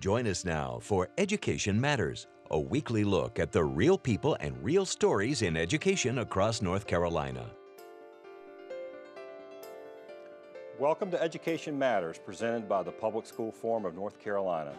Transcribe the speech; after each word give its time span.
Join 0.00 0.28
us 0.28 0.44
now 0.44 0.78
for 0.80 1.08
Education 1.18 1.80
Matters, 1.80 2.28
a 2.52 2.60
weekly 2.60 3.02
look 3.02 3.40
at 3.40 3.50
the 3.50 3.64
real 3.64 3.98
people 3.98 4.36
and 4.38 4.54
real 4.62 4.86
stories 4.86 5.42
in 5.42 5.56
education 5.56 6.18
across 6.18 6.62
North 6.62 6.86
Carolina. 6.86 7.50
Welcome 10.78 11.10
to 11.10 11.20
Education 11.20 11.76
Matters, 11.76 12.16
presented 12.16 12.68
by 12.68 12.84
the 12.84 12.92
Public 12.92 13.26
School 13.26 13.50
Forum 13.50 13.84
of 13.84 13.96
North 13.96 14.20
Carolina. 14.20 14.72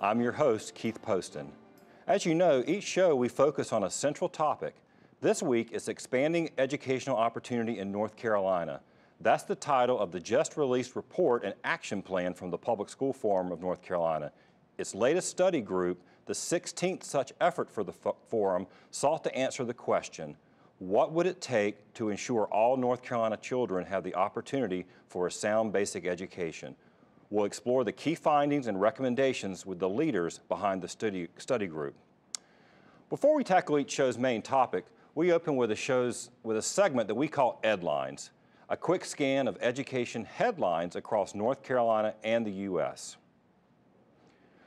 I'm 0.00 0.20
your 0.20 0.32
host, 0.32 0.74
Keith 0.74 1.00
Poston. 1.00 1.52
As 2.08 2.26
you 2.26 2.34
know, 2.34 2.64
each 2.66 2.82
show 2.82 3.14
we 3.14 3.28
focus 3.28 3.72
on 3.72 3.84
a 3.84 3.90
central 3.90 4.28
topic. 4.28 4.74
This 5.20 5.40
week 5.40 5.70
is 5.70 5.88
Expanding 5.88 6.50
Educational 6.58 7.16
Opportunity 7.16 7.78
in 7.78 7.92
North 7.92 8.16
Carolina. 8.16 8.80
That's 9.20 9.44
the 9.44 9.54
title 9.54 10.00
of 10.00 10.10
the 10.10 10.18
just 10.18 10.56
released 10.56 10.96
report 10.96 11.44
and 11.44 11.54
action 11.62 12.02
plan 12.02 12.34
from 12.34 12.50
the 12.50 12.58
Public 12.58 12.88
School 12.88 13.12
Forum 13.12 13.52
of 13.52 13.60
North 13.60 13.80
Carolina. 13.80 14.32
Its 14.78 14.94
latest 14.94 15.28
study 15.28 15.60
group, 15.60 16.02
the 16.26 16.32
16th 16.32 17.04
such 17.04 17.32
effort 17.40 17.70
for 17.70 17.84
the 17.84 17.92
forum, 18.28 18.66
sought 18.90 19.22
to 19.24 19.34
answer 19.36 19.64
the 19.64 19.74
question, 19.74 20.36
what 20.78 21.12
would 21.12 21.26
it 21.26 21.40
take 21.40 21.92
to 21.94 22.08
ensure 22.10 22.46
all 22.46 22.76
North 22.76 23.02
Carolina 23.02 23.36
children 23.36 23.86
have 23.86 24.02
the 24.02 24.14
opportunity 24.14 24.86
for 25.08 25.26
a 25.26 25.30
sound 25.30 25.72
basic 25.72 26.06
education? 26.06 26.74
We'll 27.30 27.44
explore 27.44 27.84
the 27.84 27.92
key 27.92 28.14
findings 28.14 28.66
and 28.66 28.80
recommendations 28.80 29.64
with 29.64 29.78
the 29.78 29.88
leaders 29.88 30.40
behind 30.48 30.82
the 30.82 30.88
study, 30.88 31.28
study 31.38 31.66
group. 31.66 31.94
Before 33.10 33.34
we 33.36 33.44
tackle 33.44 33.78
each 33.78 33.92
show's 33.92 34.18
main 34.18 34.42
topic, 34.42 34.86
we 35.14 35.32
open 35.32 35.56
with 35.56 35.70
a, 35.70 35.76
show's, 35.76 36.30
with 36.42 36.56
a 36.56 36.62
segment 36.62 37.06
that 37.08 37.14
we 37.14 37.28
call 37.28 37.60
Edlines 37.62 38.30
a 38.68 38.76
quick 38.76 39.04
scan 39.04 39.46
of 39.46 39.58
education 39.60 40.24
headlines 40.24 40.96
across 40.96 41.34
North 41.34 41.62
Carolina 41.62 42.14
and 42.24 42.46
the 42.46 42.50
U.S. 42.50 43.16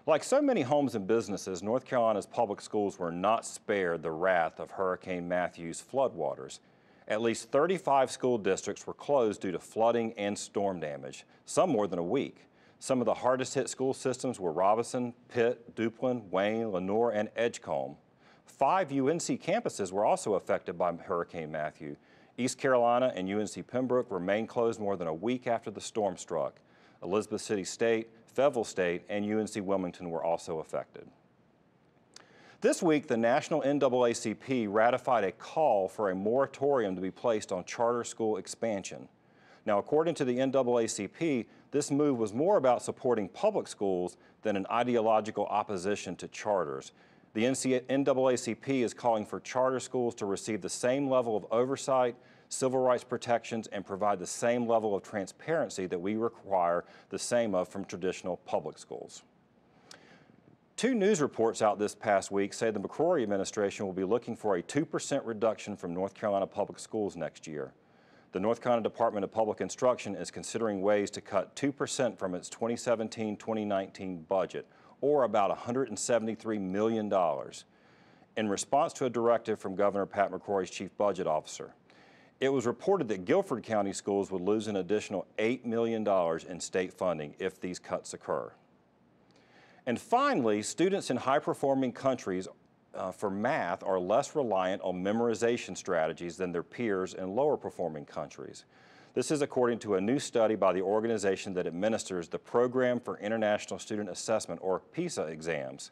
Like 0.07 0.23
so 0.23 0.41
many 0.41 0.61
homes 0.61 0.95
and 0.95 1.05
businesses, 1.05 1.61
North 1.61 1.83
Carolina's 1.83 2.25
public 2.25 2.61
schools 2.61 2.97
were 2.97 3.11
not 3.11 3.45
spared 3.45 4.01
the 4.01 4.11
wrath 4.11 4.57
of 4.57 4.71
Hurricane 4.71 5.27
Matthew's 5.27 5.83
floodwaters. 5.83 6.59
At 7.09 7.21
least 7.21 7.51
35 7.51 8.09
school 8.09 8.37
districts 8.37 8.87
were 8.87 8.93
closed 8.93 9.41
due 9.41 9.51
to 9.51 9.59
flooding 9.59 10.13
and 10.13 10.39
storm 10.39 10.79
damage, 10.79 11.25
some 11.45 11.69
more 11.69 11.87
than 11.87 11.99
a 11.99 12.03
week. 12.03 12.45
Some 12.79 13.01
of 13.01 13.05
the 13.05 13.15
hardest 13.15 13.53
hit 13.53 13.67
school 13.67 13.93
systems 13.93 14.39
were 14.39 14.53
Robeson, 14.53 15.13
Pitt, 15.27 15.75
Duplin, 15.75 16.29
Wayne, 16.29 16.71
Lenoir, 16.71 17.11
and 17.11 17.27
Edgecombe. 17.35 17.97
Five 18.45 18.93
UNC 18.93 19.43
campuses 19.43 19.91
were 19.91 20.05
also 20.05 20.35
affected 20.35 20.77
by 20.77 20.93
Hurricane 20.93 21.51
Matthew, 21.51 21.97
East 22.37 22.57
Carolina 22.57 23.11
and 23.13 23.29
UNC 23.29 23.67
Pembroke 23.67 24.09
remained 24.09 24.47
closed 24.47 24.79
more 24.79 24.95
than 24.95 25.07
a 25.07 25.13
week 25.13 25.47
after 25.47 25.69
the 25.69 25.81
storm 25.81 26.15
struck. 26.15 26.61
Elizabeth 27.03 27.41
City 27.41 27.63
State, 27.63 28.09
Fayetteville 28.37 28.65
State, 28.65 29.01
and 29.09 29.25
UNC 29.25 29.65
Wilmington 29.65 30.11
were 30.11 30.23
also 30.23 30.59
affected. 30.59 31.07
This 32.61 32.83
week, 32.83 33.07
the 33.07 33.17
National 33.17 33.63
NAACP 33.63 34.67
ratified 34.71 35.23
a 35.23 35.31
call 35.31 35.87
for 35.87 36.11
a 36.11 36.15
moratorium 36.15 36.95
to 36.95 37.01
be 37.01 37.09
placed 37.09 37.51
on 37.51 37.65
charter 37.65 38.03
school 38.03 38.37
expansion. 38.37 39.09
Now, 39.65 39.79
according 39.79 40.13
to 40.15 40.25
the 40.25 40.37
NAACP, 40.37 41.47
this 41.71 41.89
move 41.89 42.19
was 42.19 42.31
more 42.31 42.57
about 42.57 42.83
supporting 42.83 43.27
public 43.27 43.67
schools 43.67 44.17
than 44.43 44.55
an 44.55 44.67
ideological 44.69 45.47
opposition 45.47 46.15
to 46.17 46.27
charters. 46.27 46.91
The 47.33 47.43
NAACP 47.43 48.83
is 48.83 48.93
calling 48.93 49.25
for 49.25 49.39
charter 49.39 49.79
schools 49.79 50.13
to 50.13 50.27
receive 50.27 50.61
the 50.61 50.69
same 50.69 51.09
level 51.09 51.35
of 51.35 51.47
oversight, 51.49 52.15
civil 52.49 52.79
rights 52.79 53.03
protections, 53.03 53.67
and 53.67 53.85
provide 53.85 54.19
the 54.19 54.27
same 54.27 54.67
level 54.67 54.95
of 54.95 55.03
transparency 55.03 55.85
that 55.87 55.99
we 55.99 56.15
require 56.15 56.85
the 57.09 57.19
same 57.19 57.53
of 57.55 57.67
from 57.67 57.85
traditional 57.85 58.37
public 58.37 58.77
schools. 58.77 59.23
Two 60.77 60.93
news 60.93 61.21
reports 61.21 61.63
out 61.63 61.79
this 61.79 61.95
past 61.95 62.29
week 62.29 62.53
say 62.53 62.69
the 62.69 62.79
McCrory 62.79 63.23
administration 63.23 63.85
will 63.85 63.93
be 63.93 64.03
looking 64.03 64.35
for 64.35 64.57
a 64.57 64.61
2% 64.61 65.21
reduction 65.25 65.75
from 65.75 65.91
North 65.91 66.13
Carolina 66.13 66.45
public 66.45 66.77
schools 66.77 67.15
next 67.15 67.47
year. 67.47 67.73
The 68.31 68.39
North 68.39 68.61
Carolina 68.61 68.83
Department 68.83 69.23
of 69.23 69.31
Public 69.31 69.61
Instruction 69.61 70.15
is 70.15 70.29
considering 70.29 70.81
ways 70.81 71.09
to 71.11 71.21
cut 71.21 71.55
2% 71.55 72.19
from 72.19 72.35
its 72.35 72.47
2017-2019 72.51 74.27
budget, 74.27 74.67
or 75.01 75.23
about 75.23 75.57
$173 75.57 76.61
million, 76.61 77.11
in 78.35 78.47
response 78.47 78.93
to 78.93 79.05
a 79.05 79.09
directive 79.09 79.59
from 79.59 79.75
Governor 79.75 80.05
Pat 80.05 80.31
McCrory's 80.31 80.69
chief 80.69 80.95
budget 80.97 81.25
officer. 81.25 81.73
It 82.39 82.49
was 82.49 82.67
reported 82.67 83.07
that 83.07 83.25
Guilford 83.25 83.63
County 83.63 83.93
schools 83.93 84.29
would 84.31 84.41
lose 84.41 84.67
an 84.67 84.75
additional 84.75 85.25
$8 85.39 85.65
million 85.65 86.07
in 86.47 86.59
state 86.59 86.93
funding 86.93 87.33
if 87.39 87.59
these 87.59 87.79
cuts 87.79 88.13
occur. 88.13 88.51
And 89.87 89.99
finally, 89.99 90.61
students 90.61 91.09
in 91.09 91.17
high-performing 91.17 91.93
countries 91.93 92.47
uh, 92.93 93.11
for 93.11 93.29
math 93.29 93.83
are 93.83 93.99
less 93.99 94.35
reliant 94.35 94.81
on 94.81 95.03
memorization 95.03 95.75
strategies 95.75 96.37
than 96.37 96.51
their 96.51 96.63
peers 96.63 97.13
in 97.13 97.35
lower-performing 97.35 98.05
countries. 98.05 98.65
This 99.13 99.31
is 99.31 99.41
according 99.41 99.79
to 99.79 99.95
a 99.95 100.01
new 100.01 100.19
study 100.19 100.53
by 100.53 100.73
the 100.73 100.81
organization 100.81 101.53
that 101.55 101.65
administers 101.65 102.27
the 102.27 102.37
Program 102.37 102.99
for 102.99 103.17
International 103.17 103.79
Student 103.79 104.09
Assessment, 104.09 104.59
or 104.61 104.79
PISA 104.79 105.23
exams. 105.23 105.89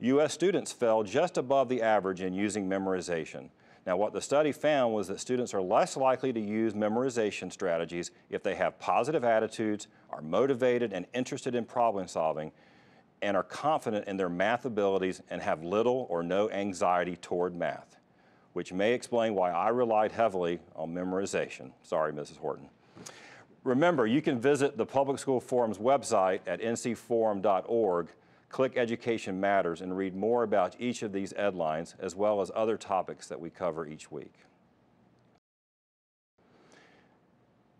U.S. 0.00 0.32
students 0.32 0.72
fell 0.72 1.02
just 1.02 1.36
above 1.36 1.68
the 1.68 1.82
average 1.82 2.22
in 2.22 2.32
using 2.32 2.68
memorization. 2.68 3.50
Now, 3.86 3.96
what 3.96 4.12
the 4.12 4.20
study 4.20 4.50
found 4.50 4.94
was 4.94 5.08
that 5.08 5.20
students 5.20 5.54
are 5.54 5.62
less 5.62 5.96
likely 5.96 6.32
to 6.32 6.40
use 6.40 6.74
memorization 6.74 7.52
strategies 7.52 8.10
if 8.30 8.42
they 8.42 8.56
have 8.56 8.78
positive 8.80 9.22
attitudes, 9.22 9.86
are 10.10 10.20
motivated 10.20 10.92
and 10.92 11.06
interested 11.14 11.54
in 11.54 11.64
problem 11.64 12.08
solving, 12.08 12.50
and 13.22 13.36
are 13.36 13.44
confident 13.44 14.08
in 14.08 14.16
their 14.16 14.28
math 14.28 14.64
abilities 14.64 15.22
and 15.30 15.40
have 15.40 15.62
little 15.62 16.06
or 16.10 16.22
no 16.22 16.50
anxiety 16.50 17.16
toward 17.16 17.54
math 17.54 17.96
which 18.56 18.72
may 18.72 18.94
explain 18.94 19.34
why 19.34 19.50
I 19.50 19.68
relied 19.68 20.12
heavily 20.12 20.60
on 20.74 20.94
memorization. 20.94 21.72
Sorry, 21.82 22.10
Mrs. 22.10 22.38
Horton. 22.38 22.70
Remember, 23.64 24.06
you 24.06 24.22
can 24.22 24.40
visit 24.40 24.78
the 24.78 24.86
Public 24.86 25.18
School 25.18 25.40
Forum's 25.40 25.76
website 25.76 26.40
at 26.46 26.62
ncforum.org, 26.62 28.08
click 28.48 28.76
Education 28.76 29.40
Matters, 29.40 29.80
and 29.80 29.96
read 29.96 30.14
more 30.14 30.42
about 30.42 30.76
each 30.78 31.02
of 31.02 31.12
these 31.12 31.32
headlines, 31.36 31.94
as 31.98 32.14
well 32.14 32.40
as 32.40 32.50
other 32.54 32.76
topics 32.76 33.26
that 33.28 33.40
we 33.40 33.50
cover 33.50 33.86
each 33.86 34.10
week. 34.10 34.34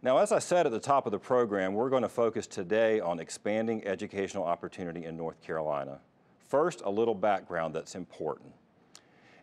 Now, 0.02 0.18
as 0.18 0.30
I 0.30 0.38
said 0.38 0.66
at 0.66 0.72
the 0.72 0.78
top 0.78 1.06
of 1.06 1.12
the 1.12 1.18
program, 1.18 1.74
we're 1.74 1.90
going 1.90 2.02
to 2.02 2.08
focus 2.08 2.46
today 2.46 3.00
on 3.00 3.18
expanding 3.18 3.84
educational 3.86 4.44
opportunity 4.44 5.04
in 5.04 5.16
North 5.16 5.40
Carolina. 5.42 6.00
First, 6.38 6.82
a 6.84 6.90
little 6.90 7.14
background 7.14 7.74
that's 7.74 7.94
important. 7.94 8.52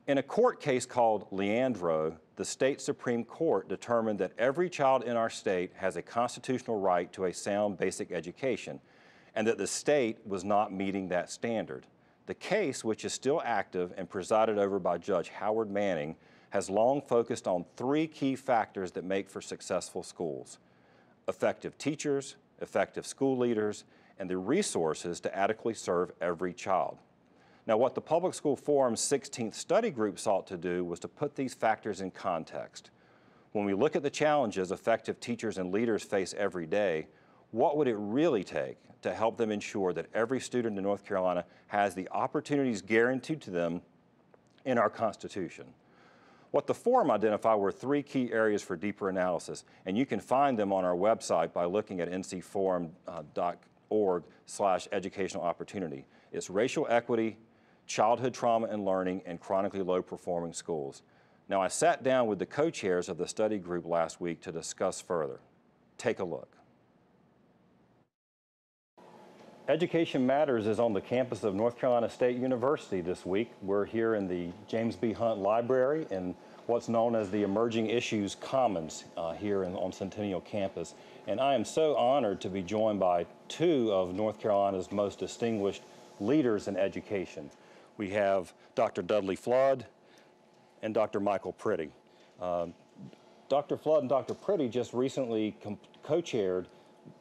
In 0.07 0.17
a 0.17 0.23
court 0.23 0.61
case 0.61 0.85
called 0.85 1.27
Leandro, 1.31 2.17
the 2.35 2.45
state 2.45 2.81
Supreme 2.81 3.23
Court 3.23 3.67
determined 3.67 4.19
that 4.19 4.33
every 4.37 4.69
child 4.69 5.03
in 5.03 5.15
our 5.15 5.29
state 5.29 5.71
has 5.75 5.95
a 5.95 6.01
constitutional 6.01 6.79
right 6.79 7.11
to 7.13 7.25
a 7.25 7.33
sound 7.33 7.77
basic 7.77 8.11
education 8.11 8.79
and 9.35 9.47
that 9.47 9.57
the 9.57 9.67
state 9.67 10.19
was 10.25 10.43
not 10.43 10.71
meeting 10.71 11.07
that 11.09 11.29
standard. 11.29 11.85
The 12.25 12.33
case, 12.33 12.83
which 12.83 13.03
is 13.03 13.13
still 13.13 13.41
active 13.43 13.93
and 13.97 14.09
presided 14.09 14.57
over 14.57 14.79
by 14.79 14.97
Judge 14.97 15.29
Howard 15.29 15.69
Manning, 15.69 16.15
has 16.51 16.69
long 16.69 17.01
focused 17.01 17.47
on 17.47 17.65
three 17.75 18.07
key 18.07 18.35
factors 18.35 18.91
that 18.91 19.03
make 19.03 19.29
for 19.29 19.41
successful 19.41 20.03
schools. 20.03 20.59
Effective 21.27 21.77
teachers, 21.77 22.35
effective 22.61 23.07
school 23.07 23.37
leaders, 23.37 23.85
and 24.19 24.29
the 24.29 24.37
resources 24.37 25.19
to 25.19 25.35
adequately 25.35 25.73
serve 25.73 26.11
every 26.21 26.53
child. 26.53 26.99
Now, 27.65 27.77
what 27.77 27.95
the 27.95 28.01
Public 28.01 28.33
School 28.33 28.55
Forum's 28.55 29.01
16th 29.01 29.55
study 29.55 29.89
group 29.89 30.19
sought 30.19 30.45
to 30.47 30.57
do 30.57 30.83
was 30.83 30.99
to 30.99 31.07
put 31.07 31.35
these 31.35 31.53
factors 31.53 32.01
in 32.01 32.11
context. 32.11 32.91
When 33.53 33.65
we 33.65 33.73
look 33.73 33.95
at 33.95 34.03
the 34.03 34.09
challenges 34.09 34.71
effective 34.71 35.19
teachers 35.19 35.57
and 35.57 35.71
leaders 35.71 36.03
face 36.03 36.33
every 36.37 36.65
day, 36.65 37.07
what 37.53 37.77
would 37.77 37.87
it 37.87 37.95
really 37.95 38.43
take 38.43 38.77
to 39.03 39.13
help 39.13 39.37
them 39.37 39.51
ensure 39.51 39.93
that 39.93 40.07
every 40.13 40.39
student 40.39 40.77
in 40.77 40.83
North 40.83 41.05
Carolina 41.05 41.45
has 41.67 41.93
the 41.93 42.09
opportunities 42.09 42.81
guaranteed 42.81 43.41
to 43.41 43.51
them 43.51 43.81
in 44.65 44.79
our 44.79 44.89
Constitution? 44.89 45.65
What 46.49 46.67
the 46.67 46.73
forum 46.73 47.11
identified 47.11 47.59
were 47.59 47.71
three 47.71 48.01
key 48.01 48.31
areas 48.31 48.63
for 48.63 48.75
deeper 48.75 49.09
analysis, 49.09 49.65
and 49.85 49.95
you 49.95 50.05
can 50.05 50.19
find 50.19 50.57
them 50.57 50.73
on 50.73 50.83
our 50.83 50.95
website 50.95 51.53
by 51.53 51.65
looking 51.65 52.01
at 52.01 52.11
ncforum.org 52.11 54.23
slash 54.47 54.87
educational 54.91 55.43
opportunity. 55.43 56.05
It's 56.31 56.49
racial 56.49 56.87
equity, 56.89 57.37
childhood 57.85 58.33
trauma 58.33 58.67
and 58.67 58.83
learning, 58.83 59.21
and 59.27 59.39
chronically 59.39 59.81
low 59.81 60.01
performing 60.01 60.53
schools. 60.53 61.03
Now, 61.49 61.61
I 61.61 61.67
sat 61.67 62.03
down 62.03 62.27
with 62.27 62.39
the 62.39 62.45
co 62.47 62.71
chairs 62.71 63.09
of 63.09 63.19
the 63.19 63.27
study 63.27 63.59
group 63.59 63.85
last 63.85 64.19
week 64.19 64.41
to 64.41 64.51
discuss 64.51 65.01
further. 65.01 65.39
Take 65.99 66.19
a 66.19 66.23
look. 66.23 66.57
Education 69.69 70.27
Matters 70.27 70.67
is 70.67 70.77
on 70.77 70.91
the 70.91 70.99
campus 70.99 71.45
of 71.45 71.55
North 71.55 71.79
Carolina 71.79 72.09
State 72.09 72.35
University 72.35 72.99
this 72.99 73.25
week. 73.25 73.49
We're 73.61 73.85
here 73.85 74.15
in 74.15 74.27
the 74.27 74.49
James 74.67 74.97
B. 74.97 75.13
Hunt 75.13 75.39
Library 75.39 76.05
in 76.11 76.35
what's 76.65 76.89
known 76.89 77.15
as 77.15 77.29
the 77.29 77.43
Emerging 77.43 77.87
Issues 77.87 78.35
Commons 78.35 79.05
uh, 79.15 79.31
here 79.31 79.63
in, 79.63 79.73
on 79.75 79.93
Centennial 79.93 80.41
campus. 80.41 80.95
And 81.27 81.39
I 81.39 81.53
am 81.55 81.63
so 81.63 81.95
honored 81.95 82.41
to 82.41 82.49
be 82.49 82.61
joined 82.61 82.99
by 82.99 83.25
two 83.47 83.89
of 83.93 84.13
North 84.13 84.37
Carolina's 84.37 84.91
most 84.91 85.17
distinguished 85.17 85.83
leaders 86.19 86.67
in 86.67 86.75
education. 86.75 87.49
We 87.95 88.09
have 88.09 88.51
Dr. 88.75 89.01
Dudley 89.01 89.37
Flood 89.37 89.85
and 90.81 90.93
Dr. 90.93 91.21
Michael 91.21 91.53
Priddy. 91.53 91.91
Um, 92.41 92.73
Dr. 93.47 93.77
Flood 93.77 94.01
and 94.01 94.09
Dr. 94.09 94.33
Priddy 94.33 94.69
just 94.69 94.93
recently 94.93 95.55
co-chaired 96.03 96.67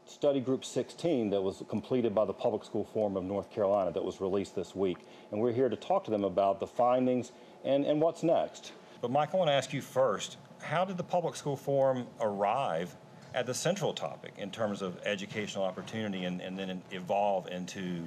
study 0.06 0.40
group 0.40 0.64
16 0.64 1.30
that 1.30 1.40
was 1.40 1.62
completed 1.68 2.14
by 2.14 2.24
the 2.24 2.32
Public 2.32 2.64
School 2.64 2.84
Forum 2.84 3.16
of 3.16 3.24
North 3.24 3.50
Carolina 3.50 3.90
that 3.92 4.04
was 4.04 4.20
released 4.20 4.54
this 4.54 4.74
week. 4.74 4.98
And 5.30 5.40
we're 5.40 5.52
here 5.52 5.68
to 5.68 5.76
talk 5.76 6.04
to 6.04 6.10
them 6.10 6.24
about 6.24 6.60
the 6.60 6.66
findings 6.66 7.32
and, 7.64 7.84
and 7.84 8.00
what's 8.00 8.22
next. 8.22 8.72
But 9.00 9.10
Mike, 9.10 9.34
I 9.34 9.36
want 9.36 9.48
to 9.48 9.54
ask 9.54 9.72
you 9.72 9.80
first, 9.80 10.36
how 10.60 10.84
did 10.84 10.96
the 10.96 11.04
Public 11.04 11.34
School 11.36 11.56
Forum 11.56 12.06
arrive 12.20 12.94
at 13.34 13.46
the 13.46 13.54
central 13.54 13.92
topic 13.92 14.34
in 14.38 14.50
terms 14.50 14.82
of 14.82 15.00
educational 15.04 15.64
opportunity 15.64 16.24
and, 16.24 16.40
and 16.40 16.58
then 16.58 16.82
evolve 16.90 17.48
into 17.48 18.06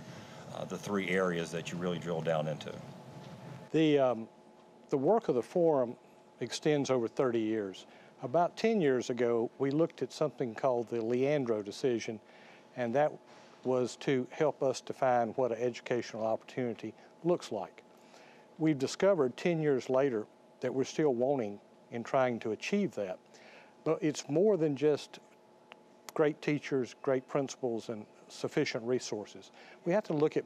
uh, 0.55 0.65
the 0.65 0.77
three 0.77 1.09
areas 1.09 1.51
that 1.51 1.71
you 1.71 1.77
really 1.77 1.97
drill 1.97 2.21
down 2.21 2.47
into? 2.47 2.71
The, 3.71 3.99
um, 3.99 4.27
the 4.89 4.97
work 4.97 5.27
of 5.27 5.35
the 5.35 5.43
forum 5.43 5.95
extends 6.39 6.89
over 6.89 7.07
30 7.07 7.39
years. 7.39 7.85
About 8.25 8.57
10 8.57 8.81
years 8.81 9.11
ago, 9.11 9.51
we 9.59 9.69
looked 9.69 10.01
at 10.01 10.11
something 10.11 10.55
called 10.55 10.89
the 10.89 10.99
Leandro 10.99 11.61
decision, 11.61 12.19
and 12.75 12.91
that 12.95 13.11
was 13.63 13.95
to 13.97 14.25
help 14.31 14.63
us 14.63 14.81
define 14.81 15.27
what 15.33 15.51
an 15.51 15.59
educational 15.59 16.25
opportunity 16.25 16.95
looks 17.23 17.51
like. 17.51 17.83
We've 18.57 18.79
discovered 18.79 19.37
10 19.37 19.61
years 19.61 19.91
later 19.91 20.25
that 20.61 20.73
we're 20.73 20.85
still 20.85 21.13
wanting 21.13 21.59
and 21.91 22.03
trying 22.03 22.39
to 22.39 22.51
achieve 22.53 22.95
that. 22.95 23.19
But 23.83 24.01
it's 24.01 24.27
more 24.27 24.57
than 24.57 24.75
just 24.75 25.19
great 26.15 26.41
teachers, 26.41 26.95
great 27.03 27.27
principals, 27.27 27.89
and 27.89 28.07
sufficient 28.27 28.83
resources. 28.85 29.51
We 29.85 29.93
have 29.93 30.03
to 30.05 30.13
look 30.13 30.35
at 30.35 30.45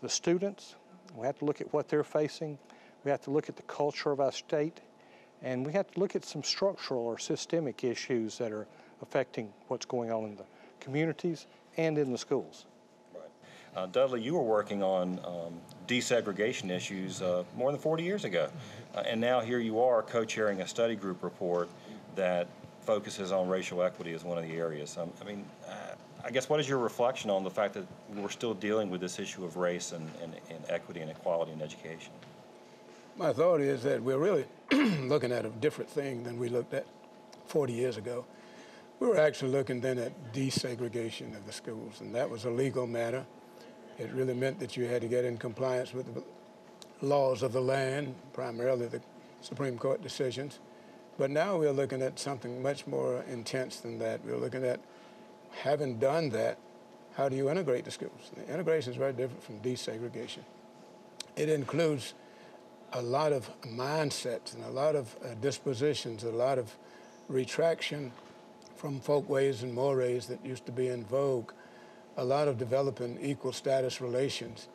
the 0.00 0.08
students, 0.08 0.74
we 1.14 1.24
have 1.24 1.38
to 1.38 1.44
look 1.44 1.60
at 1.60 1.72
what 1.72 1.88
they're 1.88 2.02
facing, 2.02 2.58
we 3.04 3.12
have 3.12 3.20
to 3.22 3.30
look 3.30 3.48
at 3.48 3.54
the 3.54 3.62
culture 3.62 4.10
of 4.10 4.18
our 4.18 4.32
state, 4.32 4.80
and 5.42 5.66
we 5.66 5.72
have 5.72 5.90
to 5.92 6.00
look 6.00 6.14
at 6.14 6.24
some 6.24 6.42
structural 6.42 7.02
or 7.02 7.18
systemic 7.18 7.84
issues 7.84 8.38
that 8.38 8.52
are 8.52 8.66
affecting 9.02 9.52
what's 9.68 9.86
going 9.86 10.10
on 10.10 10.24
in 10.24 10.36
the 10.36 10.44
communities 10.80 11.46
and 11.76 11.98
in 11.98 12.12
the 12.12 12.18
schools. 12.18 12.66
Right. 13.14 13.24
Uh, 13.76 13.86
Dudley, 13.86 14.22
you 14.22 14.34
were 14.34 14.42
working 14.42 14.82
on 14.82 15.18
um, 15.24 15.60
desegregation 15.86 16.70
issues 16.70 17.22
uh, 17.22 17.44
more 17.56 17.72
than 17.72 17.80
40 17.80 18.02
years 18.02 18.24
ago. 18.24 18.48
Uh, 18.94 19.02
and 19.06 19.20
now 19.20 19.40
here 19.40 19.58
you 19.58 19.80
are 19.80 20.02
co-chairing 20.02 20.60
a 20.60 20.68
study 20.68 20.94
group 20.94 21.22
report 21.22 21.68
that 22.14 22.46
focuses 22.82 23.32
on 23.32 23.48
racial 23.48 23.82
equity 23.82 24.12
as 24.12 24.24
one 24.24 24.38
of 24.38 24.44
the 24.44 24.54
areas. 24.54 24.96
Um, 24.98 25.10
I 25.20 25.24
mean, 25.24 25.44
uh, 25.68 25.94
I 26.24 26.30
guess 26.30 26.48
what 26.48 26.60
is 26.60 26.68
your 26.68 26.78
reflection 26.78 27.30
on 27.30 27.42
the 27.42 27.50
fact 27.50 27.74
that 27.74 27.86
we're 28.14 28.28
still 28.28 28.54
dealing 28.54 28.90
with 28.90 29.00
this 29.00 29.18
issue 29.18 29.44
of 29.44 29.56
race 29.56 29.92
and, 29.92 30.08
and, 30.22 30.34
and 30.50 30.64
equity 30.68 31.00
and 31.00 31.10
equality 31.10 31.52
in 31.52 31.62
education? 31.62 32.12
My 33.16 33.32
thought 33.32 33.60
is 33.60 33.82
that 33.82 34.02
we're 34.02 34.18
really 34.18 34.46
looking 34.72 35.32
at 35.32 35.44
a 35.44 35.50
different 35.50 35.90
thing 35.90 36.22
than 36.22 36.38
we 36.38 36.48
looked 36.48 36.72
at 36.72 36.86
40 37.46 37.74
years 37.74 37.98
ago. 37.98 38.24
We 39.00 39.06
were 39.06 39.18
actually 39.18 39.50
looking 39.50 39.82
then 39.82 39.98
at 39.98 40.32
desegregation 40.32 41.36
of 41.36 41.44
the 41.44 41.52
schools, 41.52 42.00
and 42.00 42.14
that 42.14 42.30
was 42.30 42.46
a 42.46 42.50
legal 42.50 42.86
matter. 42.86 43.26
It 43.98 44.10
really 44.12 44.32
meant 44.32 44.60
that 44.60 44.78
you 44.78 44.84
had 44.84 45.02
to 45.02 45.08
get 45.08 45.26
in 45.26 45.36
compliance 45.36 45.92
with 45.92 46.14
the 46.14 46.22
laws 47.02 47.42
of 47.42 47.52
the 47.52 47.60
land, 47.60 48.14
primarily 48.32 48.86
the 48.86 49.02
Supreme 49.42 49.76
Court 49.76 50.00
decisions. 50.02 50.58
But 51.18 51.30
now 51.30 51.58
we're 51.58 51.72
looking 51.72 52.00
at 52.00 52.18
something 52.18 52.62
much 52.62 52.86
more 52.86 53.24
intense 53.30 53.80
than 53.80 53.98
that. 53.98 54.24
We're 54.24 54.38
looking 54.38 54.64
at 54.64 54.80
having 55.50 55.98
done 55.98 56.30
that, 56.30 56.58
how 57.14 57.28
do 57.28 57.36
you 57.36 57.50
integrate 57.50 57.84
the 57.84 57.90
schools? 57.90 58.30
The 58.34 58.50
integration 58.50 58.92
is 58.92 58.96
very 58.96 59.12
different 59.12 59.42
from 59.42 59.60
desegregation. 59.60 60.44
It 61.36 61.50
includes 61.50 62.14
a 62.92 63.02
lot 63.02 63.32
of 63.32 63.50
mindsets 63.62 64.54
and 64.54 64.64
a 64.64 64.70
lot 64.70 64.94
of 64.94 65.14
uh, 65.24 65.34
dispositions, 65.40 66.24
a 66.24 66.30
lot 66.30 66.58
of 66.58 66.74
retraction 67.28 68.12
from 68.76 69.00
folkways 69.00 69.62
and 69.62 69.72
mores 69.72 70.26
that 70.26 70.44
used 70.44 70.66
to 70.66 70.72
be 70.72 70.88
in 70.88 71.04
vogue, 71.04 71.52
a 72.16 72.24
lot 72.24 72.48
of 72.48 72.58
developing 72.58 73.18
equal 73.22 73.52
status 73.52 74.00
relations, 74.00 74.68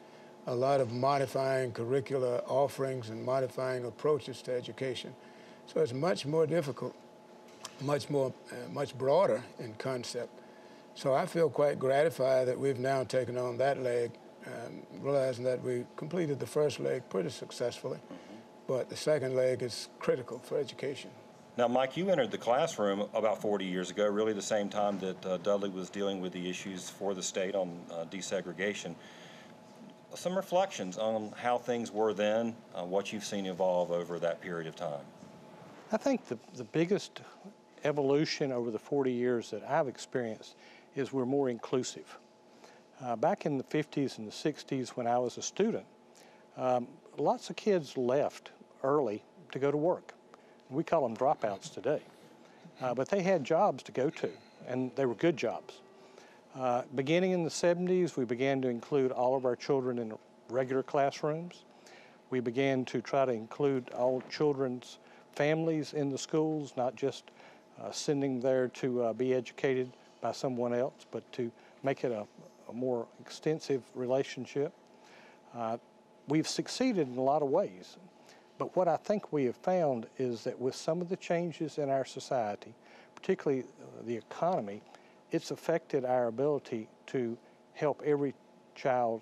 a 0.47 0.55
lot 0.55 0.81
of 0.81 0.91
modifying 0.91 1.71
curricular 1.71 2.41
offerings 2.47 3.09
and 3.09 3.23
modifying 3.23 3.85
approaches 3.85 4.41
to 4.41 4.51
education. 4.51 5.13
So 5.67 5.81
it's 5.81 5.93
much 5.93 6.25
more 6.25 6.47
difficult, 6.47 6.95
much 7.81 8.09
more, 8.09 8.33
uh, 8.51 8.71
much 8.71 8.97
broader 8.97 9.43
in 9.59 9.73
concept. 9.73 10.29
So 10.95 11.13
I 11.13 11.27
feel 11.27 11.49
quite 11.49 11.77
gratified 11.77 12.47
that 12.47 12.57
we've 12.57 12.79
now 12.79 13.03
taken 13.03 13.37
on 13.37 13.57
that 13.57 13.83
leg 13.83 14.11
um, 14.47 14.81
realizing 15.01 15.43
that 15.45 15.61
we 15.63 15.85
completed 15.95 16.39
the 16.39 16.47
first 16.47 16.79
leg 16.79 17.03
pretty 17.09 17.29
successfully, 17.29 17.99
but 18.67 18.89
the 18.89 18.95
second 18.95 19.35
leg 19.35 19.61
is 19.61 19.89
critical 19.99 20.39
for 20.39 20.57
education. 20.57 21.09
Now, 21.57 21.67
Mike, 21.67 21.97
you 21.97 22.09
entered 22.09 22.29
the 22.29 22.37
classroom 22.37 23.07
about 23.15 23.41
40 23.41 23.65
years 23.65 23.89
ago, 23.89 24.07
really 24.07 24.33
the 24.33 24.41
same 24.41 24.69
time 24.69 24.99
that 24.99 25.25
uh, 25.25 25.37
Dudley 25.37 25.69
was 25.69 25.89
dealing 25.89 26.21
with 26.21 26.31
the 26.31 26.49
issues 26.49 26.87
for 26.89 27.15
the 27.15 27.23
state 27.23 27.55
on 27.55 27.79
uh, 27.91 28.05
desegregation. 28.11 28.93
Some 30.13 30.35
reflections 30.35 30.97
on 30.99 31.33
how 31.35 31.57
things 31.57 31.91
were 31.91 32.13
then, 32.13 32.55
uh, 32.75 32.83
what 32.83 33.11
you've 33.11 33.25
seen 33.25 33.47
evolve 33.47 33.91
over 33.91 34.19
that 34.19 34.39
period 34.39 34.67
of 34.67 34.75
time. 34.75 35.03
I 35.91 35.97
think 35.97 36.27
the, 36.27 36.37
the 36.55 36.63
biggest 36.63 37.21
evolution 37.83 38.51
over 38.51 38.69
the 38.69 38.79
40 38.79 39.11
years 39.11 39.49
that 39.51 39.63
I've 39.67 39.87
experienced 39.87 40.55
is 40.95 41.11
we're 41.11 41.25
more 41.25 41.49
inclusive. 41.49 42.19
Uh, 43.03 43.15
back 43.15 43.45
in 43.45 43.57
the 43.57 43.63
50s 43.63 44.17
and 44.17 44.27
the 44.27 44.31
60s 44.31 44.89
when 44.89 45.05
I 45.05 45.19
was 45.19 45.37
a 45.37 45.41
student, 45.41 45.85
um, 46.57 46.87
lots 47.17 47.49
of 47.49 47.55
kids 47.55 47.95
left 47.95 48.51
early 48.83 49.23
to 49.51 49.59
go 49.59 49.69
to 49.69 49.77
work. 49.77 50.13
We 50.69 50.83
call 50.83 51.03
them 51.03 51.15
dropouts 51.15 51.71
today. 51.71 52.01
Uh, 52.81 52.93
but 52.93 53.09
they 53.09 53.21
had 53.21 53.43
jobs 53.43 53.83
to 53.83 53.91
go 53.91 54.09
to, 54.09 54.29
and 54.67 54.91
they 54.95 55.05
were 55.05 55.15
good 55.15 55.37
jobs. 55.37 55.81
Uh, 56.55 56.83
beginning 56.95 57.31
in 57.31 57.43
the 57.43 57.49
70s, 57.49 58.17
we 58.17 58.25
began 58.25 58.61
to 58.61 58.67
include 58.67 59.11
all 59.11 59.35
of 59.35 59.45
our 59.45 59.55
children 59.55 59.99
in 59.99 60.13
regular 60.49 60.83
classrooms. 60.83 61.63
We 62.29 62.39
began 62.39 62.83
to 62.85 63.01
try 63.01 63.25
to 63.25 63.31
include 63.31 63.89
all 63.89 64.21
children's 64.29 64.97
families 65.33 65.93
in 65.93 66.09
the 66.09 66.17
schools, 66.17 66.73
not 66.75 66.95
just 66.95 67.25
uh, 67.81 67.91
sending 67.91 68.39
there 68.39 68.69
to 68.69 69.03
uh, 69.03 69.13
be 69.13 69.33
educated 69.33 69.91
by 70.19 70.31
someone 70.31 70.73
else, 70.73 71.05
but 71.11 71.31
to 71.33 71.51
make 71.83 72.03
it 72.03 72.11
a, 72.11 72.25
a 72.69 72.73
more 72.73 73.07
extensive 73.19 73.83
relationship. 73.95 74.73
Uh, 75.55 75.77
we've 76.27 76.47
succeeded 76.47 77.07
in 77.07 77.17
a 77.17 77.21
lot 77.21 77.41
of 77.41 77.49
ways, 77.49 77.97
but 78.57 78.75
what 78.75 78.87
I 78.87 78.97
think 78.97 79.31
we 79.31 79.45
have 79.45 79.55
found 79.55 80.07
is 80.17 80.43
that 80.43 80.59
with 80.59 80.75
some 80.75 81.01
of 81.01 81.09
the 81.09 81.17
changes 81.17 81.77
in 81.77 81.89
our 81.89 82.05
society, 82.05 82.73
particularly 83.15 83.63
uh, 83.63 84.03
the 84.05 84.15
economy, 84.15 84.81
it's 85.31 85.51
affected 85.51 86.05
our 86.05 86.27
ability 86.27 86.87
to 87.07 87.37
help 87.73 88.01
every 88.05 88.33
child 88.75 89.21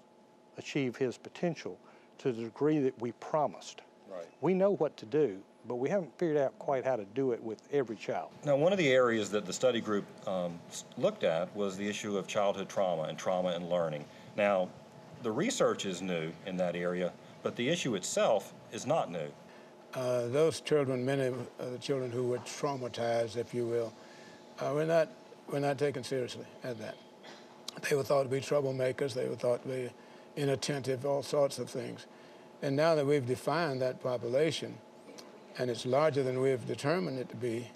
achieve 0.58 0.96
his 0.96 1.18
potential 1.18 1.78
to 2.18 2.32
the 2.32 2.44
degree 2.44 2.80
that 2.80 3.00
we 3.02 3.12
promised. 3.14 3.82
Right. 4.10 4.26
We 4.42 4.54
know 4.54 4.72
what 4.72 4.96
to 4.98 5.06
do, 5.06 5.42
but 5.68 5.76
we 5.76 5.90
haven't 5.90 6.18
figured 6.18 6.38
out 6.38 6.58
quite 6.60 6.86
how 6.86 6.96
to 6.96 7.06
do 7.14 7.32
it 7.32 7.44
with 7.44 7.62
every 7.72 7.96
child. 7.96 8.30
Now, 8.46 8.56
one 8.56 8.72
of 8.72 8.78
the 8.78 8.90
areas 8.90 9.30
that 9.32 9.46
the 9.46 9.54
study 9.54 9.82
group 9.82 10.06
um, 10.28 10.60
looked 10.98 11.24
at 11.24 11.54
was 11.56 11.78
the 11.78 11.88
issue 11.88 12.18
of 12.18 12.28
childhood 12.28 12.70
trauma 12.70 13.04
and 13.04 13.18
trauma 13.18 13.50
and 13.50 13.70
learning. 13.70 14.06
Now, 14.38 14.70
the 15.24 15.32
research 15.32 15.86
is 15.86 16.02
new 16.02 16.32
in 16.46 16.58
that 16.58 16.76
area, 16.76 17.12
but 17.42 17.56
the 17.56 17.68
issue 17.68 17.96
itself 17.96 18.54
is 18.72 18.86
not 18.86 19.12
new. 19.12 19.28
Uh, 19.94 20.28
those 20.28 20.60
children, 20.60 21.06
many 21.06 21.28
of 21.28 21.72
the 21.72 21.78
children 21.78 22.12
who 22.12 22.24
were 22.28 22.40
traumatized, 22.40 23.38
if 23.38 23.54
you 23.54 23.66
will, 23.66 23.94
uh, 24.60 24.72
were 24.74 24.86
not 24.86 25.10
were 25.48 25.60
not 25.60 25.78
taken 25.78 26.04
seriously 26.04 26.46
at 26.64 26.78
that. 26.80 26.96
They 27.88 27.96
were 27.96 28.04
thought 28.04 28.24
to 28.24 28.30
be 28.30 28.40
troublemakers. 28.40 29.14
They 29.14 29.28
were 29.28 29.36
thought 29.36 29.62
to 29.64 29.68
be 29.68 29.90
inattentive, 30.36 31.06
all 31.06 31.24
sorts 31.24 31.60
of 31.60 31.70
things. 31.70 32.08
And 32.62 32.76
now 32.76 32.96
that 32.96 33.06
we've 33.06 33.26
defined 33.26 33.82
that 33.82 34.02
population, 34.02 34.78
and 35.58 35.70
it's 35.70 35.86
larger 35.86 36.24
than 36.24 36.42
we've 36.42 36.66
determined 36.68 37.20
it 37.20 37.30
to 37.30 37.36
be, 37.36 37.70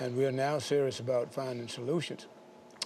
and 0.00 0.16
we're 0.16 0.32
now 0.32 0.58
serious 0.58 1.00
about 1.00 1.32
finding 1.32 1.68
solutions. 1.68 2.26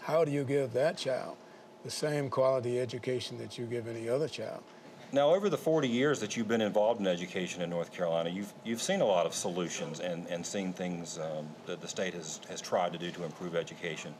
How 0.02 0.24
do 0.24 0.32
you 0.32 0.44
give 0.44 0.72
that 0.72 0.96
child 0.96 1.36
the 1.84 1.90
same 1.90 2.28
quality 2.28 2.80
education 2.80 3.38
that 3.38 3.58
you 3.58 3.66
give 3.66 3.86
any 3.86 4.08
other 4.08 4.28
child? 4.28 4.62
Now, 5.14 5.34
over 5.34 5.50
the 5.50 5.58
40 5.58 5.88
years 5.88 6.20
that 6.20 6.36
you've 6.36 6.48
been 6.48 6.62
involved 6.62 6.98
in 6.98 7.06
education 7.06 7.60
in 7.60 7.68
North 7.68 7.92
Carolina, 7.92 8.30
you've, 8.30 8.52
you've 8.64 8.80
seen 8.80 9.02
a 9.02 9.04
lot 9.04 9.26
of 9.26 9.34
solutions 9.34 10.00
and, 10.00 10.26
and 10.28 10.44
seen 10.44 10.72
things 10.72 11.18
um, 11.18 11.46
that 11.66 11.82
the 11.82 11.88
state 11.88 12.14
has, 12.14 12.40
has 12.48 12.62
tried 12.62 12.92
to 12.92 12.98
do 12.98 13.10
to 13.10 13.24
improve 13.24 13.54
education. 13.54 14.14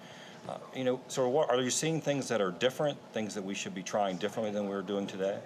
Uh, 0.47 0.59
you 0.77 0.85
know, 0.85 1.01
so 1.09 1.27
what, 1.29 1.49
are 1.49 1.63
you 1.63 1.71
seeing 1.71 2.01
things 2.01 2.29
that 2.29 2.43
are 2.43 2.51
different, 2.51 2.99
things 3.15 3.35
that 3.35 3.43
we 3.43 3.55
should 3.55 3.75
be 3.75 3.83
trying 3.83 4.19
differently 4.19 4.53
than 4.53 4.69
we're 4.69 4.83
doing 4.83 5.07
today? 5.07 5.39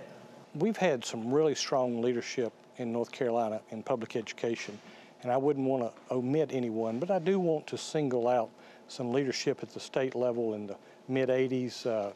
We've 0.56 0.76
had 0.76 1.04
some 1.04 1.32
really 1.32 1.54
strong 1.54 2.02
leadership 2.02 2.52
in 2.78 2.92
North 2.92 3.10
Carolina 3.10 3.60
in 3.70 3.82
public 3.82 4.16
education, 4.16 4.78
and 5.22 5.32
I 5.32 5.36
wouldn't 5.36 5.66
want 5.66 5.82
to 5.82 6.14
omit 6.14 6.50
anyone, 6.52 6.98
but 6.98 7.10
I 7.10 7.18
do 7.18 7.38
want 7.38 7.66
to 7.68 7.78
single 7.78 8.28
out 8.28 8.50
some 8.88 9.12
leadership 9.12 9.62
at 9.62 9.72
the 9.72 9.80
state 9.80 10.14
level 10.14 10.54
in 10.54 10.66
the 10.66 10.76
mid 11.08 11.28
80s. 11.28 11.86
Uh, 11.86 12.12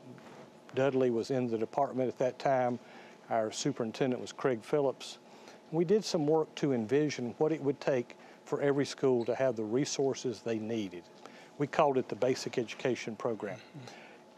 Dudley 0.74 1.10
was 1.10 1.30
in 1.30 1.50
the 1.50 1.58
department 1.58 2.08
at 2.08 2.18
that 2.18 2.38
time. 2.38 2.78
Our 3.28 3.50
superintendent 3.50 4.20
was 4.20 4.32
Craig 4.32 4.62
Phillips. 4.62 5.18
We 5.72 5.84
did 5.84 6.04
some 6.04 6.26
work 6.26 6.52
to 6.56 6.72
envision 6.72 7.34
what 7.38 7.52
it 7.52 7.60
would 7.60 7.80
take 7.80 8.16
for 8.44 8.60
every 8.60 8.84
school 8.84 9.24
to 9.24 9.34
have 9.34 9.56
the 9.56 9.62
resources 9.62 10.40
they 10.40 10.58
needed. 10.58 11.04
We 11.58 11.66
called 11.66 11.98
it 11.98 12.08
the 12.08 12.16
Basic 12.16 12.58
Education 12.58 13.14
Program. 13.16 13.58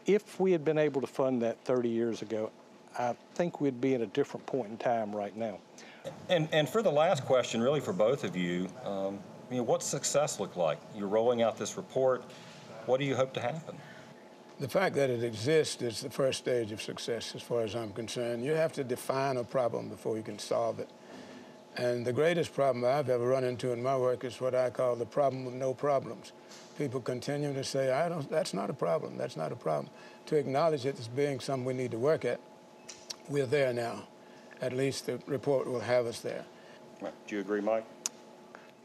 If 0.05 0.39
we 0.39 0.51
had 0.51 0.65
been 0.65 0.77
able 0.77 1.01
to 1.01 1.07
fund 1.07 1.41
that 1.41 1.63
30 1.63 1.89
years 1.89 2.21
ago, 2.21 2.51
I 2.97 3.15
think 3.33 3.61
we'd 3.61 3.81
be 3.81 3.95
at 3.95 4.01
a 4.01 4.07
different 4.07 4.45
point 4.45 4.69
in 4.69 4.77
time 4.77 5.15
right 5.15 5.35
now. 5.35 5.57
And, 6.29 6.47
and 6.51 6.67
for 6.67 6.81
the 6.81 6.91
last 6.91 7.25
question, 7.25 7.61
really 7.61 7.79
for 7.79 7.93
both 7.93 8.23
of 8.23 8.35
you, 8.35 8.67
um, 8.85 9.19
you 9.49 9.57
know, 9.57 9.63
what's 9.63 9.85
success 9.85 10.39
look 10.39 10.55
like? 10.55 10.79
You're 10.95 11.07
rolling 11.07 11.41
out 11.41 11.57
this 11.57 11.77
report. 11.77 12.23
What 12.85 12.99
do 12.99 13.05
you 13.05 13.15
hope 13.15 13.33
to 13.33 13.41
happen? 13.41 13.75
The 14.59 14.67
fact 14.67 14.95
that 14.95 15.09
it 15.09 15.23
exists 15.23 15.81
is 15.81 16.01
the 16.01 16.09
first 16.09 16.39
stage 16.39 16.71
of 16.71 16.81
success 16.81 17.33
as 17.35 17.41
far 17.41 17.61
as 17.61 17.75
I'm 17.75 17.91
concerned. 17.91 18.43
You 18.43 18.53
have 18.53 18.73
to 18.73 18.83
define 18.83 19.37
a 19.37 19.43
problem 19.43 19.89
before 19.89 20.15
you 20.15 20.23
can 20.23 20.39
solve 20.39 20.79
it. 20.79 20.89
And 21.75 22.05
the 22.05 22.13
greatest 22.13 22.53
problem 22.53 22.85
I've 22.85 23.09
ever 23.09 23.27
run 23.27 23.43
into 23.43 23.71
in 23.71 23.81
my 23.81 23.97
work 23.97 24.23
is 24.23 24.39
what 24.39 24.53
I 24.53 24.69
call 24.69 24.95
the 24.95 25.05
problem 25.05 25.47
of 25.47 25.53
no 25.53 25.73
problems. 25.73 26.31
People 26.77 27.01
continue 27.01 27.53
to 27.53 27.63
say, 27.63 27.91
I 27.91 28.09
don't, 28.09 28.29
that's 28.29 28.53
not 28.53 28.69
a 28.69 28.73
problem, 28.73 29.17
that's 29.17 29.35
not 29.35 29.51
a 29.51 29.55
problem. 29.55 29.91
To 30.27 30.35
acknowledge 30.35 30.85
it 30.85 30.99
as 30.99 31.07
being 31.07 31.39
something 31.39 31.65
we 31.65 31.73
need 31.73 31.91
to 31.91 31.97
work 31.97 32.25
at, 32.25 32.39
we're 33.27 33.47
there 33.47 33.73
now. 33.73 34.03
At 34.63 34.71
least 34.71 35.07
the 35.07 35.19
report 35.27 35.67
will 35.67 35.81
have 35.81 36.05
us 36.05 36.21
there. 36.21 36.45
Do 37.01 37.35
you 37.35 37.41
agree, 37.41 37.59
Mike? 37.59 37.83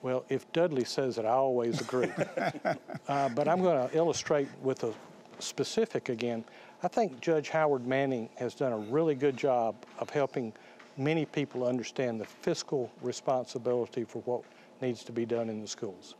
Well, 0.02 0.24
if 0.28 0.50
Dudley 0.52 0.84
says 0.84 1.18
it, 1.18 1.24
I 1.24 1.28
always 1.28 1.80
agree. 1.80 2.10
uh, 3.08 3.28
but 3.28 3.46
I'm 3.46 3.62
going 3.62 3.88
to 3.88 3.96
illustrate 3.96 4.48
with 4.60 4.82
a 4.82 4.92
specific 5.38 6.08
again. 6.08 6.44
I 6.82 6.88
think 6.88 7.20
Judge 7.20 7.48
Howard 7.50 7.86
Manning 7.86 8.28
has 8.38 8.56
done 8.56 8.72
a 8.72 8.76
really 8.76 9.14
good 9.14 9.36
job 9.36 9.76
of 10.00 10.10
helping 10.10 10.52
many 10.96 11.24
people 11.24 11.64
understand 11.64 12.20
the 12.20 12.24
fiscal 12.24 12.90
responsibility 13.00 14.02
for 14.02 14.18
what 14.22 14.42
needs 14.80 15.04
to 15.04 15.12
be 15.12 15.24
done 15.24 15.48
in 15.48 15.60
the 15.60 15.68
schools. 15.68 16.16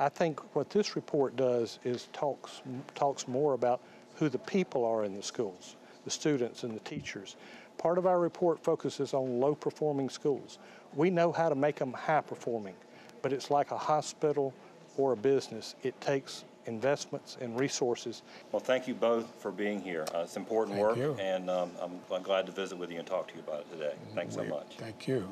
I 0.00 0.08
think 0.08 0.40
what 0.56 0.68
this 0.68 0.96
report 0.96 1.36
does 1.36 1.78
is 1.84 2.08
talks 2.12 2.60
talks 2.96 3.28
more 3.28 3.52
about 3.52 3.82
who 4.16 4.28
the 4.28 4.38
people 4.38 4.84
are 4.84 5.04
in 5.04 5.14
the 5.14 5.22
schools, 5.22 5.76
the 6.04 6.10
students 6.10 6.64
and 6.64 6.74
the 6.74 6.80
teachers. 6.80 7.36
Part 7.80 7.96
of 7.96 8.04
our 8.04 8.20
report 8.20 8.62
focuses 8.62 9.14
on 9.14 9.40
low 9.40 9.54
performing 9.54 10.10
schools. 10.10 10.58
We 10.94 11.08
know 11.08 11.32
how 11.32 11.48
to 11.48 11.54
make 11.54 11.76
them 11.76 11.94
high 11.94 12.20
performing, 12.20 12.74
but 13.22 13.32
it's 13.32 13.50
like 13.50 13.70
a 13.70 13.78
hospital 13.78 14.52
or 14.98 15.12
a 15.12 15.16
business. 15.16 15.74
It 15.82 15.98
takes 15.98 16.44
investments 16.66 17.38
and 17.40 17.58
resources. 17.58 18.20
Well, 18.52 18.60
thank 18.60 18.86
you 18.86 18.92
both 18.92 19.32
for 19.38 19.50
being 19.50 19.80
here. 19.80 20.04
Uh, 20.14 20.18
it's 20.18 20.36
important 20.36 20.76
Thank 20.76 20.88
work, 20.88 20.98
you. 20.98 21.16
and 21.18 21.48
um, 21.48 21.70
I'm, 21.80 22.00
I'm 22.12 22.22
glad 22.22 22.44
to 22.44 22.52
visit 22.52 22.76
with 22.76 22.90
you 22.90 22.98
and 22.98 23.06
talk 23.06 23.28
to 23.28 23.34
you 23.34 23.40
about 23.40 23.60
it 23.60 23.72
today. 23.72 23.94
Thanks 24.14 24.34
so 24.34 24.44
much. 24.44 24.76
Thank 24.76 25.08
you. 25.08 25.26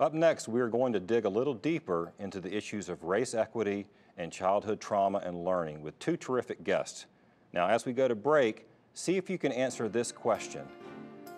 Up 0.00 0.14
next, 0.14 0.48
we 0.48 0.60
are 0.60 0.68
going 0.68 0.92
to 0.94 1.00
dig 1.00 1.26
a 1.26 1.28
little 1.28 1.54
deeper 1.54 2.12
into 2.18 2.40
the 2.40 2.56
issues 2.56 2.88
of 2.88 3.04
race 3.04 3.34
equity 3.34 3.86
and 4.16 4.32
childhood 4.32 4.80
trauma 4.80 5.18
and 5.24 5.44
learning 5.44 5.80
with 5.80 5.96
two 6.00 6.16
terrific 6.16 6.64
guests. 6.64 7.06
Now, 7.52 7.68
as 7.68 7.86
we 7.86 7.92
go 7.92 8.08
to 8.08 8.16
break, 8.16 8.66
see 8.98 9.16
if 9.16 9.30
you 9.30 9.38
can 9.38 9.52
answer 9.52 9.88
this 9.88 10.10
question. 10.10 10.66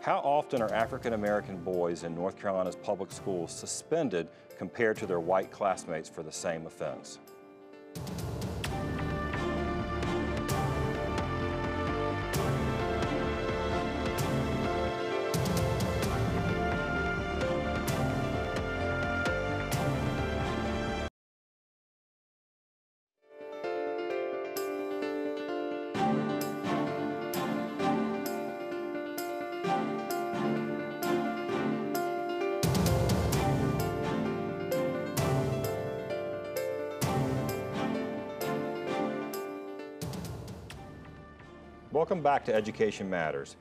How 0.00 0.21
often 0.21 0.62
are 0.62 0.73
African 0.73 1.12
American 1.12 1.59
boys 1.59 2.05
in 2.05 2.14
North 2.14 2.40
Carolina's 2.40 2.75
public 2.75 3.12
schools 3.12 3.52
suspended 3.52 4.29
compared 4.57 4.97
to 4.97 5.07
their 5.07 5.21
white 5.21 5.50
classmates 5.50 6.09
for 6.09 6.23
the 6.23 6.33
same 6.33 6.67
offense? 6.67 7.19
Welcome 42.00 42.23
back 42.23 42.47
to 42.47 42.54
Education 42.54 43.11
Matters. 43.11 43.57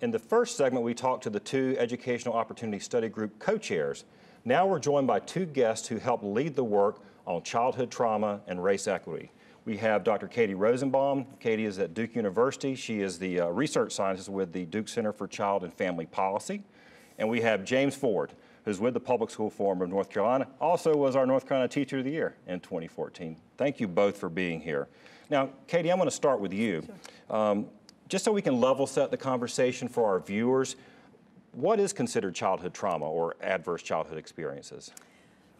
In 0.00 0.10
the 0.10 0.18
first 0.18 0.56
segment, 0.56 0.86
we 0.86 0.94
talked 0.94 1.22
to 1.24 1.28
the 1.28 1.38
two 1.38 1.76
Educational 1.78 2.34
Opportunity 2.34 2.78
Study 2.78 3.10
Group 3.10 3.38
co-chairs. 3.38 4.06
Now 4.46 4.66
we're 4.66 4.78
joined 4.78 5.06
by 5.06 5.20
two 5.20 5.44
guests 5.44 5.86
who 5.86 5.98
help 5.98 6.22
lead 6.22 6.56
the 6.56 6.64
work 6.64 7.02
on 7.26 7.42
childhood 7.42 7.90
trauma 7.90 8.40
and 8.46 8.64
race 8.64 8.88
equity. 8.88 9.30
We 9.66 9.76
have 9.76 10.02
Dr. 10.02 10.28
Katie 10.28 10.54
Rosanbalm. 10.54 11.26
Katie 11.40 11.66
is 11.66 11.78
at 11.78 11.92
Duke 11.92 12.16
University. 12.16 12.74
She 12.74 13.02
is 13.02 13.18
the 13.18 13.40
uh, 13.40 13.48
research 13.48 13.92
scientist 13.92 14.30
with 14.30 14.54
the 14.54 14.64
Duke 14.64 14.88
Center 14.88 15.12
for 15.12 15.28
Child 15.28 15.62
and 15.62 15.70
Family 15.74 16.06
Policy. 16.06 16.62
And 17.18 17.28
we 17.28 17.42
have 17.42 17.66
James 17.66 17.94
Ford, 17.94 18.32
who's 18.64 18.80
with 18.80 18.94
the 18.94 19.00
Public 19.00 19.28
School 19.28 19.50
Forum 19.50 19.82
of 19.82 19.90
North 19.90 20.08
Carolina, 20.08 20.48
also 20.58 20.96
was 20.96 21.16
our 21.16 21.26
North 21.26 21.46
Carolina 21.46 21.68
Teacher 21.68 21.98
of 21.98 22.04
the 22.04 22.12
Year 22.12 22.34
in 22.46 22.60
2014. 22.60 23.36
Thank 23.58 23.78
you 23.78 23.88
both 23.88 24.16
for 24.16 24.30
being 24.30 24.62
here. 24.62 24.88
Now, 25.30 25.50
Katie, 25.66 25.90
I'm 25.90 25.98
going 25.98 26.08
to 26.08 26.14
start 26.14 26.40
with 26.40 26.52
you. 26.52 26.86
Um, 27.30 27.66
just 28.08 28.24
so 28.24 28.32
we 28.32 28.42
can 28.42 28.60
level 28.60 28.86
set 28.86 29.10
the 29.10 29.16
conversation 29.16 29.88
for 29.88 30.06
our 30.06 30.20
viewers, 30.20 30.76
what 31.52 31.80
is 31.80 31.92
considered 31.92 32.34
childhood 32.34 32.74
trauma 32.74 33.08
or 33.08 33.36
adverse 33.40 33.82
childhood 33.82 34.18
experiences? 34.18 34.90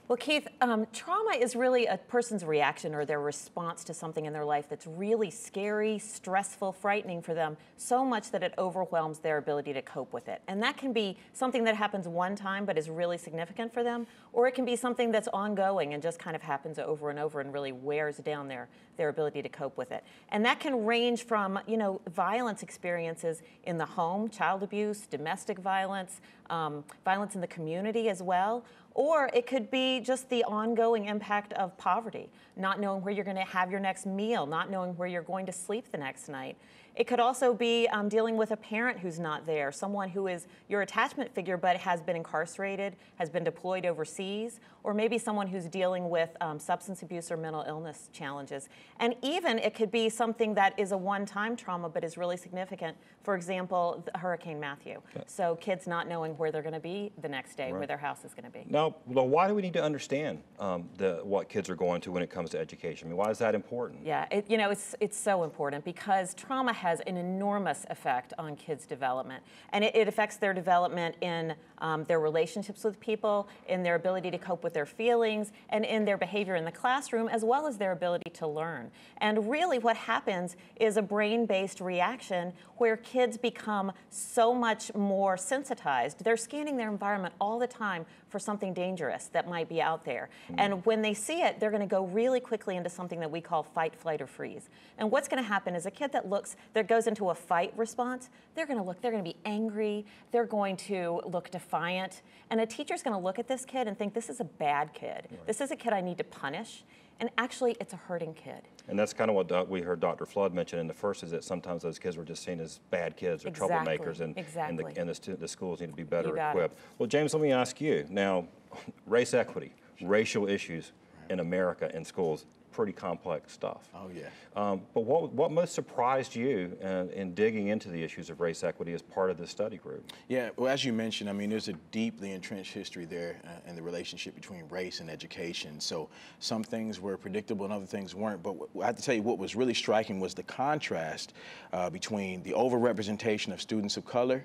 Well, 0.06 0.18
Keith, 0.18 0.46
um, 0.61 0.87
trauma 0.92 1.30
is 1.30 1.56
really 1.56 1.87
a 1.87 1.96
person's 1.96 2.44
reaction 2.44 2.94
or 2.94 3.06
their 3.06 3.23
response 3.23 3.84
to 3.84 3.94
something 3.94 4.26
in 4.26 4.34
their 4.34 4.44
life 4.44 4.68
that's 4.68 4.87
really 4.87 5.30
scary, 5.30 5.99
stressful, 5.99 6.73
frightening 6.73 7.23
for 7.23 7.32
them, 7.32 7.56
so 7.78 8.04
much 8.04 8.30
that 8.32 8.42
it 8.42 8.52
overwhelms 8.58 9.20
their 9.20 9.38
ability 9.38 9.73
to 9.73 9.80
cope 9.80 10.12
with 10.12 10.28
it. 10.28 10.42
And 10.46 10.62
that 10.62 10.76
can 10.76 10.92
be 10.92 11.16
something 11.32 11.64
that 11.64 11.75
happens 11.75 12.06
one 12.06 12.37
time 12.37 12.66
but 12.66 12.76
is 12.76 12.90
really 12.90 13.16
significant 13.16 13.73
for 13.73 13.82
them, 13.82 14.06
or 14.34 14.46
it 14.46 14.52
can 14.52 14.66
be 14.66 14.76
something 14.76 15.11
that's 15.11 15.28
ongoing 15.32 15.94
and 15.94 16.02
just 16.02 16.18
kind 16.18 16.37
of 16.37 16.42
happens 16.42 16.78
over 16.78 17.08
and 17.08 17.18
over 17.18 17.40
and 17.40 17.50
really 17.54 17.73
wears 17.73 18.18
down 18.18 18.46
their, 18.46 18.68
their 18.99 19.08
ability 19.08 19.40
to 19.40 19.49
cope 19.49 19.78
with 19.78 19.90
it. 19.90 20.04
And 20.28 20.44
that 20.44 20.61
can 20.61 20.84
range 20.84 21.25
from, 21.25 21.58
you 21.66 21.78
know, 21.78 22.02
violence 22.11 22.62
experiences 22.62 23.40
in 23.62 23.78
the 23.78 23.87
home, 23.87 24.28
child 24.28 24.62
abuse, 24.62 25.06
domestic 25.06 25.58
violence, 25.58 26.20
um, 26.50 26.84
violence 27.06 27.34
in 27.34 27.40
the 27.40 27.46
community 27.46 28.11
as 28.11 28.23
well, 28.23 28.64
or 28.94 29.28
it 29.34 29.46
could 29.46 29.70
be 29.70 30.00
just 30.00 30.30
the 30.30 30.44
ongoing 30.44 31.06
impact 31.06 31.52
of 31.54 31.76
poverty, 31.76 32.30
not 32.56 32.80
knowing 32.80 33.02
where 33.02 33.12
you're 33.12 33.24
going 33.24 33.36
to 33.36 33.42
have 33.42 33.70
your 33.70 33.80
next 33.80 34.06
meal, 34.06 34.46
not 34.46 34.70
knowing 34.70 34.96
where 34.96 35.08
you're 35.08 35.22
going 35.22 35.44
to 35.46 35.52
sleep 35.52 35.90
the 35.90 35.98
next 35.98 36.28
night. 36.28 36.56
It 36.96 37.08
could 37.08 37.18
also 37.18 37.52
be 37.52 37.88
um, 37.88 38.08
dealing 38.08 38.36
with 38.36 38.52
a 38.52 38.56
parent 38.56 39.00
who's 39.00 39.18
not 39.18 39.44
there, 39.46 39.72
someone 39.72 40.08
who 40.08 40.28
is 40.28 40.46
your 40.68 40.82
attachment 40.82 41.34
figure 41.34 41.56
but 41.56 41.76
has 41.78 42.00
been 42.00 42.14
incarcerated, 42.14 42.94
has 43.16 43.30
been 43.30 43.42
deployed 43.42 43.84
overseas, 43.84 44.60
or 44.84 44.94
maybe 44.94 45.18
someone 45.18 45.48
who's 45.48 45.66
dealing 45.66 46.08
with 46.08 46.36
um, 46.40 46.58
substance 46.58 47.02
abuse 47.02 47.32
or 47.32 47.36
mental 47.36 47.64
illness 47.66 48.10
challenges. 48.12 48.68
And 49.00 49.16
even 49.22 49.58
it 49.58 49.74
could 49.74 49.90
be 49.90 50.08
something 50.08 50.54
that 50.54 50.78
is 50.78 50.92
a 50.92 50.96
one 50.96 51.26
time 51.26 51.56
trauma 51.56 51.88
but 51.88 52.04
is 52.04 52.16
really 52.16 52.36
significant. 52.36 52.96
For 53.22 53.34
example, 53.34 54.04
the 54.12 54.18
Hurricane 54.18 54.60
Matthew. 54.60 55.00
So 55.26 55.56
kids 55.56 55.86
not 55.86 56.06
knowing 56.06 56.32
where 56.36 56.52
they're 56.52 56.62
going 56.62 56.74
to 56.74 56.80
be 56.80 57.10
the 57.22 57.28
next 57.28 57.56
day, 57.56 57.72
where 57.72 57.86
their 57.86 57.96
house 57.96 58.24
is 58.24 58.34
going 58.34 58.44
to 58.44 58.50
be. 58.50 58.66
Now, 58.68 58.96
well, 59.06 59.26
why 59.26 59.48
do 59.48 59.54
we 59.54 59.62
need 59.62 59.72
to 59.72 59.82
understand 59.82 60.42
um, 60.60 60.88
the, 60.98 61.20
what 61.24 61.48
kids 61.48 61.70
are 61.70 61.74
going 61.74 62.02
to 62.02 62.12
when 62.12 62.22
it 62.22 62.28
comes 62.30 62.50
to 62.50 62.58
education? 62.58 63.08
I 63.08 63.10
mean, 63.10 63.16
why 63.16 63.30
is 63.30 63.38
that 63.38 63.54
important? 63.54 64.04
Yeah, 64.04 64.26
it, 64.30 64.48
you 64.50 64.58
know, 64.58 64.70
it's, 64.70 64.94
it's 65.00 65.16
so 65.16 65.42
important 65.42 65.84
because 65.84 66.34
trauma 66.34 66.74
has 66.85 67.00
an 67.07 67.17
enormous 67.17 67.87
effect 67.88 68.35
on 68.38 68.55
kids' 68.57 68.85
development. 68.85 69.43
And 69.73 69.83
it, 69.83 69.97
it 69.97 70.07
affects 70.07 70.37
their 70.37 70.53
development 70.53 71.17
in 71.23 71.55
um, 71.79 72.05
their 72.05 72.21
relationships 72.21 72.85
with 72.85 73.00
people, 73.00 73.49
in 73.69 73.83
their 73.83 73.95
ability 73.95 74.31
to 74.31 74.37
cope 74.37 74.62
with 74.62 74.75
their 74.75 74.85
feelings, 74.85 75.50
and 75.71 75.87
in 75.87 76.05
their 76.05 76.19
behavior 76.19 76.57
in 76.57 76.67
the 76.67 76.73
classroom, 76.73 77.26
as 77.29 77.43
well 77.43 77.67
as 77.67 77.79
their 77.79 77.93
ability 77.93 78.31
to 78.35 78.47
learn. 78.47 78.91
And 79.19 79.50
really, 79.50 79.79
what 79.79 79.97
happens 79.97 80.57
is 80.76 80.99
a 80.99 81.03
brain 81.03 81.47
based 81.47 81.81
reaction 81.81 82.53
where 82.76 82.99
kids 82.99 83.38
become 83.38 83.91
so 84.11 84.55
much 84.55 84.95
more 84.95 85.38
sensitized. 85.38 86.23
They're 86.23 86.37
scanning 86.37 86.76
their 86.76 86.91
environment 86.91 87.35
all 87.41 87.59
the 87.59 87.67
time 87.67 88.05
for 88.29 88.38
something 88.38 88.75
dangerous 88.75 89.29
that 89.29 89.49
might 89.49 89.69
be 89.69 89.81
out 89.81 90.05
there. 90.05 90.29
And 90.59 90.85
when 90.85 91.03
they 91.03 91.14
see 91.14 91.43
it, 91.43 91.61
they're 91.61 91.71
going 91.71 91.88
to 91.88 91.95
go 91.99 92.05
really 92.05 92.41
quickly 92.41 92.76
into 92.76 92.91
something 92.91 93.21
that 93.21 93.31
we 93.31 93.41
call 93.41 93.62
fight, 93.62 93.95
flight, 93.95 94.21
or 94.21 94.26
freeze. 94.26 94.69
And 94.99 95.11
what's 95.11 95.29
going 95.29 95.43
to 95.43 95.49
happen 95.49 95.76
is 95.76 95.87
a 95.87 95.91
kid 95.91 96.11
that 96.12 96.29
looks, 96.29 96.57
that 96.75 96.88
goes 96.88 97.07
into 97.07 97.31
a 97.31 97.35
fight 97.35 97.73
response, 97.76 98.28
they're 98.54 98.66
going 98.66 98.78
to 98.78 98.85
look, 98.85 99.00
they're 99.00 99.11
going 99.11 99.25
to 99.25 99.31
be 99.31 99.37
angry, 99.45 100.04
they're 100.33 100.45
going 100.45 100.76
to 100.76 101.21
look 101.25 101.50
defiant. 101.50 102.23
And 102.50 102.61
a 102.61 102.66
teacher's 102.66 103.02
going 103.02 103.14
to 103.16 103.23
look 103.23 103.38
at 103.38 103.49
this 103.49 103.64
kid 103.64 103.88
and 103.88 103.99
think, 103.99 104.12
this 104.12 104.28
is 104.28 104.40
a 104.40 104.45
bad 104.45 104.93
kid. 104.93 105.28
This 105.47 105.61
is 105.61 105.71
a 105.71 105.76
kid 105.76 105.93
I 105.93 106.00
need 106.00 106.19
to 106.19 106.25
punish. 106.25 106.85
and 107.21 107.31
actually 107.38 107.76
it's 107.81 107.93
a 107.93 107.97
hurting 107.97 108.35
kid. 108.35 108.62
And 108.88 108.99
that's 108.99 109.12
kind 109.12 109.31
of 109.31 109.37
what 109.37 109.69
we 109.69 109.81
heard 109.81 110.00
Dr. 110.00 110.26
Flood 110.26 110.52
mention 110.52 110.78
in 110.78 110.87
the 110.87 110.95
first 110.95 111.23
is 111.23 111.31
that 111.31 111.45
sometimes 111.45 111.83
those 111.83 111.99
kids 111.99 112.16
were 112.16 112.25
just 112.25 112.43
seen 112.45 112.61
as 112.61 112.81
bad 112.90 113.16
kids 113.16 113.45
or 113.45 113.49
exactly. 113.49 113.97
troublemakers, 113.97 114.21
and, 114.21 114.37
exactly. 114.37 114.85
and, 114.85 114.97
the, 114.97 115.00
and 115.00 115.09
the, 115.09 115.37
the, 115.37 115.49
schools 115.49 115.81
need 115.81 115.90
to 115.90 115.97
be 115.97 116.02
better 116.02 116.37
equipped. 116.37 116.76
Well, 116.99 117.07
James, 117.07 117.33
let 117.33 117.43
me 117.43 117.52
ask 117.52 117.81
you 117.81 118.04
now 118.11 118.47
race 119.07 119.33
equity, 119.33 119.73
racial 120.02 120.49
issues 120.49 120.93
in 121.31 121.40
America 121.40 121.95
in 121.95 122.04
schools 122.04 122.47
pretty 122.75 122.93
complex 122.93 123.52
stuff. 123.52 123.88
Oh, 123.95 124.11
yeah. 124.14 124.28
Um, 124.57 124.83
but 124.95 125.02
what, 125.04 125.33
what 125.33 125.52
most 125.52 125.75
surprised 125.75 126.35
you 126.35 126.76
in, 126.81 127.11
in, 127.11 127.35
digging 127.35 127.69
into 127.69 127.88
the 127.88 128.02
issues 128.02 128.31
of 128.31 128.40
race 128.40 128.64
equity 128.64 128.93
as 128.93 129.00
part 129.00 129.31
of 129.31 129.38
this 129.38 129.50
study 129.50 129.76
group? 129.76 130.04
Yeah, 130.28 130.50
well, 130.57 130.71
as 130.71 130.85
you 130.85 130.93
mentioned, 130.93 131.31
I 131.31 131.33
mean, 131.33 131.50
there's 131.50 131.69
a 131.69 131.75
deeply 131.93 132.33
entrenched 132.33 132.73
history 132.73 133.04
there 133.04 133.37
uh, 133.45 133.71
in 133.71 133.76
the 133.76 133.83
relationship 133.83 134.35
between 134.35 134.69
race 134.69 135.00
and 135.00 135.09
education. 135.09 135.81
So 135.81 136.09
some 136.40 136.64
things 136.64 137.00
were 137.00 137.16
predictable 137.16 137.64
and 137.64 137.73
other 137.73 137.87
things 137.87 138.14
weren't. 138.14 138.43
But 138.43 138.57
I 138.81 138.87
have 138.87 138.97
to 138.97 139.02
tell 139.02 139.14
you, 139.14 139.23
what 139.23 139.38
was 139.38 139.54
really 139.54 139.75
striking 139.75 140.19
was 140.19 140.35
the 140.35 140.43
contrast 140.43 141.33
uh, 141.73 141.90
between 141.90 142.43
the 142.43 142.52
overrepresentation 142.52 143.52
of 143.52 143.61
students 143.61 143.97
of 143.97 144.04
color 144.04 144.45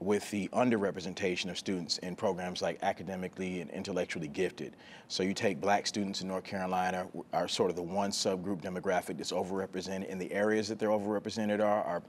with 0.00 0.30
the 0.30 0.48
underrepresentation 0.48 1.50
of 1.50 1.56
students 1.56 1.98
in 1.98 2.14
programs 2.14 2.60
like 2.60 2.78
academically 2.82 3.60
and 3.60 3.70
intellectually 3.70 4.28
gifted. 4.28 4.76
So 5.08 5.22
you 5.22 5.32
take 5.32 5.60
black 5.60 5.86
students 5.86 6.20
in 6.20 6.28
North 6.28 6.44
Carolina 6.44 7.06
are 7.32 7.48
sort 7.48 7.70
of 7.70 7.76
the 7.76 7.82
one 7.82 8.10
subgroup 8.10 8.60
demographic 8.60 9.16
that's 9.16 9.32
overrepresented 9.32 10.10
and 10.10 10.20
the 10.20 10.30
areas 10.32 10.68
that 10.68 10.78
they're 10.78 10.90
overrepresented 10.90 11.60
are 11.60 11.82
are 11.84 12.02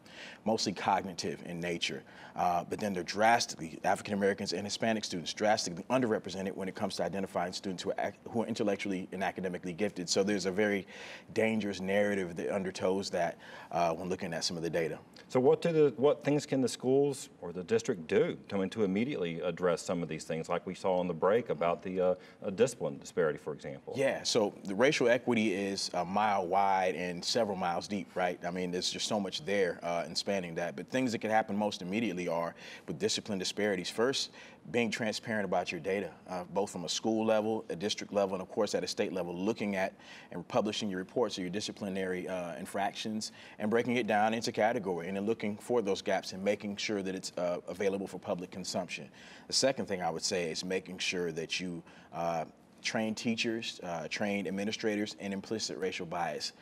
mostly 0.46 0.74
cognitive 0.74 1.42
in 1.46 1.60
nature. 1.60 2.04
Uh, 2.36 2.64
but 2.70 2.80
then 2.80 2.94
they're 2.94 3.04
drastically, 3.04 3.80
African 3.84 4.14
Americans 4.14 4.54
and 4.54 4.66
Hispanic 4.66 5.04
students, 5.04 5.34
drastically 5.34 5.84
underrepresented 5.90 6.56
when 6.56 6.68
it 6.68 6.76
comes 6.76 6.96
to 6.98 7.04
identifying 7.04 7.52
students 7.52 7.82
who 7.82 7.92
are, 7.98 8.14
who 8.30 8.44
are 8.44 8.48
intellectually 8.48 9.08
and 9.12 9.24
academically 9.24 9.74
gifted. 9.74 10.08
So 10.08 10.24
there's 10.24 10.46
a 10.46 10.52
very 10.52 10.86
dangerous 11.34 11.82
narrative 11.82 12.36
that 12.36 12.50
undertows 12.50 13.10
that 13.12 13.38
uh, 13.72 13.94
when 13.94 14.10
looking 14.10 14.34
at 14.34 14.44
some 14.44 14.56
of 14.56 14.64
the 14.64 14.70
data. 14.70 15.00
So 15.30 15.40
what 15.40 15.62
do 15.62 15.72
the 15.72 15.94
what 15.98 16.24
things 16.24 16.46
can 16.46 16.62
the 16.62 16.70
schools 16.70 17.30
or 17.42 17.52
the 17.52 17.64
district 17.78 18.08
do 18.08 18.36
to, 18.50 18.68
to 18.68 18.84
immediately 18.84 19.40
address 19.42 19.84
some 19.84 20.02
of 20.02 20.10
these 20.10 20.24
things, 20.24 20.50
like 20.50 20.66
we 20.66 20.74
saw 20.74 20.98
on 20.98 21.08
the 21.08 21.14
break 21.14 21.52
about 21.52 21.84
the 21.84 22.02
uh, 22.02 22.16
uh, 22.44 22.50
discipline 22.50 22.98
disparity, 22.98 23.38
for 23.38 23.54
example? 23.54 23.94
Yeah. 23.96 24.24
So 24.24 24.56
the 24.64 24.74
racial 24.74 25.10
equity 25.10 25.54
is 25.54 25.92
a 25.94 26.04
mile 26.04 26.48
wide 26.48 26.96
and 26.96 27.24
several 27.24 27.56
miles 27.56 27.88
deep, 27.88 28.10
right? 28.16 28.40
I 28.44 28.50
mean, 28.50 28.72
there's 28.72 28.90
just 28.90 29.08
so 29.08 29.20
much 29.20 29.46
there 29.46 29.80
uh, 29.84 30.06
in 30.08 30.16
spanning 30.16 30.56
that. 30.56 30.76
But 30.76 30.90
things 30.90 31.12
that 31.12 31.20
can 31.20 31.30
happen 31.30 31.56
most 31.56 31.84
immediately 31.84 32.28
are 32.28 32.56
with 32.88 32.98
discipline 32.98 33.38
disparities. 33.38 33.92
First, 33.92 34.32
being 34.72 34.92
transparent 34.92 35.46
about 35.46 35.72
your 35.72 35.80
data, 35.80 36.10
uh, 36.30 36.44
both 36.54 36.70
from 36.70 36.84
a 36.84 36.90
school 36.90 37.26
level, 37.26 37.64
a 37.70 37.76
district 37.76 38.12
level, 38.12 38.36
and 38.36 38.42
of 38.42 38.50
course 38.50 38.76
at 38.76 38.84
a 38.84 38.88
state 38.88 39.14
level, 39.14 39.34
looking 39.34 39.78
at 39.78 39.94
and 40.32 40.46
publishing 40.48 40.90
your 40.90 41.00
reports 41.00 41.38
of 41.38 41.44
your 41.44 41.50
disciplinary 41.50 42.28
uh, 42.28 42.56
infractions 42.56 43.32
and 43.60 43.72
breaking 43.72 43.96
it 43.96 44.08
down 44.08 44.34
into 44.34 44.52
category 44.52 45.08
and 45.08 45.16
then 45.16 45.26
looking 45.26 45.56
for 45.58 45.82
those 45.82 46.02
gaps 46.02 46.34
and 46.34 46.44
making 46.44 46.76
sure 46.76 47.02
that 47.02 47.16
it's 47.16 47.32
uh, 47.38 47.60
available 47.68 48.08
for 48.08 48.20
public 48.20 48.52
consumption. 48.52 49.10
The 49.48 49.54
second 49.54 49.88
thing 49.88 50.02
I 50.02 50.10
would 50.10 50.24
say 50.24 50.52
is 50.52 50.64
making 50.64 51.00
sure 51.00 51.32
that 51.32 51.60
you 51.60 51.84
uh, 52.14 52.46
trained 52.82 53.18
teachers, 53.18 53.80
uh, 53.84 54.08
trained 54.08 54.48
administrators, 54.48 55.16
and 55.20 55.34
implicit 55.34 55.78
racial 55.78 56.06
bias. 56.06 56.54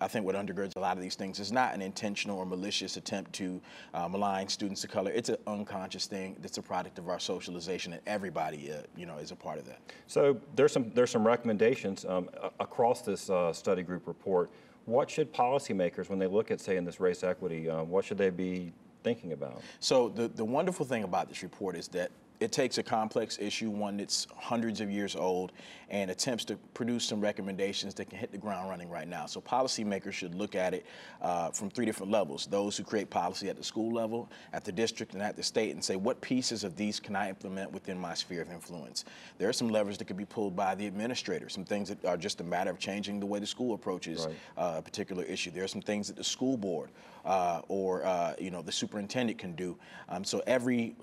I 0.00 0.08
think 0.08 0.24
what 0.24 0.34
undergirds 0.34 0.76
a 0.76 0.80
lot 0.80 0.96
of 0.96 1.02
these 1.02 1.14
things 1.14 1.40
is 1.40 1.52
not 1.52 1.74
an 1.74 1.82
intentional 1.82 2.38
or 2.38 2.46
malicious 2.46 2.96
attempt 2.96 3.32
to 3.34 3.60
uh, 3.92 4.08
malign 4.08 4.48
students 4.48 4.82
of 4.84 4.90
color. 4.90 5.10
It's 5.10 5.28
an 5.28 5.36
unconscious 5.46 6.06
thing 6.06 6.36
that's 6.40 6.58
a 6.58 6.62
product 6.62 6.98
of 6.98 7.08
our 7.08 7.18
socialization, 7.18 7.92
and 7.92 8.02
everybody, 8.06 8.72
uh, 8.72 8.82
you 8.96 9.04
know, 9.04 9.18
is 9.18 9.30
a 9.30 9.36
part 9.36 9.58
of 9.58 9.66
that. 9.66 9.80
So 10.06 10.40
there's 10.56 10.72
some 10.72 10.90
there's 10.94 11.10
some 11.10 11.26
recommendations 11.26 12.04
um, 12.06 12.30
across 12.60 13.02
this 13.02 13.28
uh, 13.28 13.52
study 13.52 13.82
group 13.82 14.06
report. 14.06 14.50
What 14.86 15.10
should 15.10 15.32
policymakers, 15.32 16.10
when 16.10 16.18
they 16.18 16.26
look 16.26 16.50
at, 16.50 16.60
say, 16.60 16.76
in 16.76 16.84
this 16.84 17.00
race 17.00 17.24
equity, 17.24 17.70
um, 17.70 17.88
what 17.88 18.04
should 18.04 18.18
they 18.18 18.30
be 18.30 18.72
thinking 19.04 19.32
about? 19.32 19.62
So 19.78 20.08
the, 20.08 20.26
the 20.26 20.44
wonderful 20.44 20.84
thing 20.84 21.04
about 21.04 21.28
this 21.28 21.42
report 21.44 21.76
is 21.76 21.86
that 21.88 22.10
it 22.40 22.52
takes 22.52 22.78
a 22.78 22.82
complex 22.82 23.38
issue, 23.40 23.70
one 23.70 23.96
that's 23.96 24.26
hundreds 24.36 24.80
of 24.80 24.90
years 24.90 25.14
old, 25.14 25.52
and 25.88 26.10
attempts 26.10 26.44
to 26.46 26.56
produce 26.74 27.04
some 27.04 27.20
recommendations 27.20 27.94
that 27.94 28.10
can 28.10 28.18
hit 28.18 28.32
the 28.32 28.38
ground 28.38 28.68
running 28.68 28.90
right 28.90 29.06
now. 29.06 29.26
So 29.26 29.40
policymakers 29.40 30.12
should 30.12 30.34
look 30.34 30.54
at 30.54 30.74
it 30.74 30.84
uh, 31.22 31.50
from 31.50 31.70
three 31.70 31.86
different 31.86 32.10
levels. 32.10 32.46
Those 32.46 32.76
who 32.76 32.82
create 32.82 33.08
policy 33.08 33.48
at 33.48 33.56
the 33.56 33.62
school 33.62 33.92
level, 33.92 34.30
at 34.52 34.64
the 34.64 34.72
district, 34.72 35.14
and 35.14 35.22
at 35.22 35.36
the 35.36 35.42
state, 35.42 35.72
and 35.72 35.84
say, 35.84 35.96
what 35.96 36.20
pieces 36.20 36.64
of 36.64 36.76
these 36.76 36.98
can 36.98 37.14
I 37.14 37.28
implement 37.28 37.70
within 37.72 37.98
my 37.98 38.14
sphere 38.14 38.42
of 38.42 38.50
influence? 38.50 39.04
There 39.38 39.48
are 39.48 39.52
some 39.52 39.68
levers 39.68 39.96
that 39.98 40.06
could 40.06 40.16
be 40.16 40.24
pulled 40.24 40.56
by 40.56 40.74
the 40.74 40.86
administrator, 40.86 41.48
some 41.48 41.64
things 41.64 41.88
that 41.88 42.04
are 42.04 42.16
just 42.16 42.40
a 42.40 42.44
matter 42.44 42.70
of 42.70 42.78
changing 42.78 43.20
the 43.20 43.26
way 43.26 43.38
the 43.38 43.46
school 43.46 43.74
approaches 43.74 44.26
right. 44.26 44.36
uh, 44.56 44.74
a 44.78 44.82
particular 44.82 45.22
issue. 45.22 45.50
There 45.50 45.64
are 45.64 45.68
some 45.68 45.82
things 45.82 46.08
that 46.08 46.16
the 46.16 46.24
school 46.24 46.56
board 46.56 46.90
uh, 47.24 47.62
or 47.68 48.04
uh, 48.04 48.34
you 48.38 48.50
know 48.50 48.62
the 48.62 48.72
superintendent 48.72 49.38
can 49.38 49.54
do. 49.54 49.76
Um, 50.08 50.24
so 50.24 50.42
every 50.46 50.94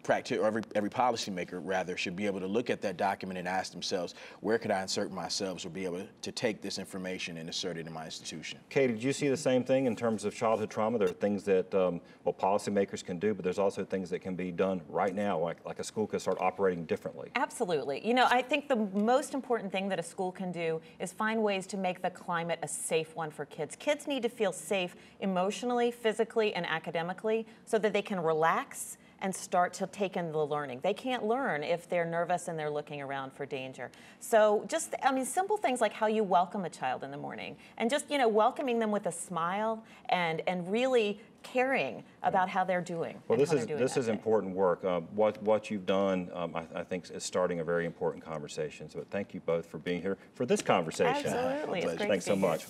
practice 0.00 0.38
or 0.38 0.46
every 0.46 0.62
every 0.74 0.90
policymaker 0.90 1.60
rather 1.62 1.96
should 1.96 2.16
be 2.16 2.26
able 2.26 2.40
to 2.40 2.46
look 2.46 2.70
at 2.70 2.80
that 2.82 2.96
document 2.96 3.38
and 3.38 3.48
ask 3.48 3.72
themselves 3.72 4.14
where 4.40 4.58
could 4.58 4.70
I 4.70 4.82
insert 4.82 5.10
myself 5.12 5.64
or 5.64 5.70
be 5.70 5.84
able 5.84 6.06
to 6.22 6.32
take 6.32 6.62
this 6.62 6.78
information 6.78 7.36
and 7.38 7.48
insert 7.48 7.76
it 7.76 7.86
in 7.86 7.92
my 7.92 8.04
institution. 8.04 8.58
Katie, 8.70 8.94
did 8.94 9.02
you 9.02 9.12
see 9.12 9.28
the 9.28 9.36
same 9.36 9.64
thing 9.64 9.86
in 9.86 9.96
terms 9.96 10.24
of 10.24 10.34
childhood 10.34 10.70
trauma? 10.70 10.98
There 10.98 11.08
are 11.08 11.12
things 11.12 11.44
that 11.44 11.74
um, 11.74 12.00
well 12.24 12.34
policymakers 12.34 13.04
can 13.04 13.18
do, 13.18 13.34
but 13.34 13.44
there's 13.44 13.58
also 13.58 13.84
things 13.84 14.10
that 14.10 14.20
can 14.20 14.34
be 14.34 14.50
done 14.50 14.80
right 14.88 15.14
now, 15.14 15.38
like 15.38 15.58
like 15.64 15.78
a 15.78 15.84
school 15.84 16.06
could 16.06 16.20
start 16.20 16.38
operating 16.40 16.84
differently. 16.84 17.30
Absolutely. 17.36 18.06
You 18.06 18.14
know, 18.14 18.26
I 18.30 18.42
think 18.42 18.68
the 18.68 18.76
most 18.76 19.34
important 19.34 19.72
thing 19.72 19.88
that 19.88 19.98
a 19.98 20.02
school 20.02 20.32
can 20.32 20.52
do 20.52 20.80
is 20.98 21.12
find 21.12 21.42
ways 21.42 21.66
to 21.68 21.76
make 21.76 22.02
the 22.02 22.10
climate 22.10 22.58
a 22.62 22.68
safe 22.68 23.14
one 23.14 23.30
for 23.30 23.44
kids. 23.46 23.76
Kids 23.76 24.06
need 24.06 24.22
to 24.22 24.28
feel 24.28 24.52
safe 24.52 24.96
emotionally, 25.20 25.90
physically, 25.90 26.54
and 26.54 26.66
academically 26.66 27.46
so 27.64 27.78
that 27.78 27.92
they 27.92 28.02
can 28.02 28.20
relax 28.20 28.98
and 29.22 29.34
start 29.34 29.72
to 29.72 29.86
take 29.86 30.16
in 30.16 30.32
the 30.32 30.46
learning. 30.46 30.80
They 30.82 30.92
can't 30.92 31.24
learn 31.24 31.62
if 31.62 31.88
they're 31.88 32.04
nervous 32.04 32.48
and 32.48 32.58
they're 32.58 32.68
looking 32.70 33.00
around 33.00 33.32
for 33.32 33.46
danger. 33.46 33.90
So 34.18 34.64
just, 34.68 34.94
I 35.02 35.12
mean, 35.12 35.24
simple 35.24 35.56
things 35.56 35.80
like 35.80 35.92
how 35.92 36.08
you 36.08 36.24
welcome 36.24 36.64
a 36.64 36.70
child 36.70 37.04
in 37.04 37.12
the 37.12 37.16
morning 37.16 37.56
and 37.78 37.88
just, 37.88 38.10
you 38.10 38.18
know, 38.18 38.26
welcoming 38.26 38.80
them 38.80 38.90
with 38.90 39.06
a 39.06 39.12
smile 39.12 39.84
and, 40.08 40.42
and 40.48 40.70
really 40.70 41.20
caring 41.44 42.02
about 42.24 42.48
how 42.48 42.64
they're 42.64 42.80
doing. 42.80 43.16
Well, 43.28 43.38
this 43.38 43.52
is 43.52 43.66
this 43.66 43.96
is 43.96 44.06
day. 44.06 44.12
important 44.12 44.54
work. 44.54 44.84
Uh, 44.84 45.00
what 45.00 45.42
what 45.42 45.70
you've 45.70 45.86
done, 45.86 46.30
um, 46.34 46.54
I, 46.54 46.64
I, 46.74 46.84
think, 46.84 47.10
is 47.10 47.24
starting 47.24 47.58
a 47.58 47.64
very 47.64 47.84
important 47.84 48.24
conversation. 48.24 48.88
So, 48.88 49.04
thank 49.10 49.34
you 49.34 49.40
both 49.40 49.66
for 49.66 49.78
being 49.78 50.00
here 50.00 50.18
for 50.34 50.46
this 50.46 50.62
conversation. 50.62 51.32
Absolutely, 51.32 51.96
thanks 52.06 52.24
so 52.24 52.36
much. 52.36 52.64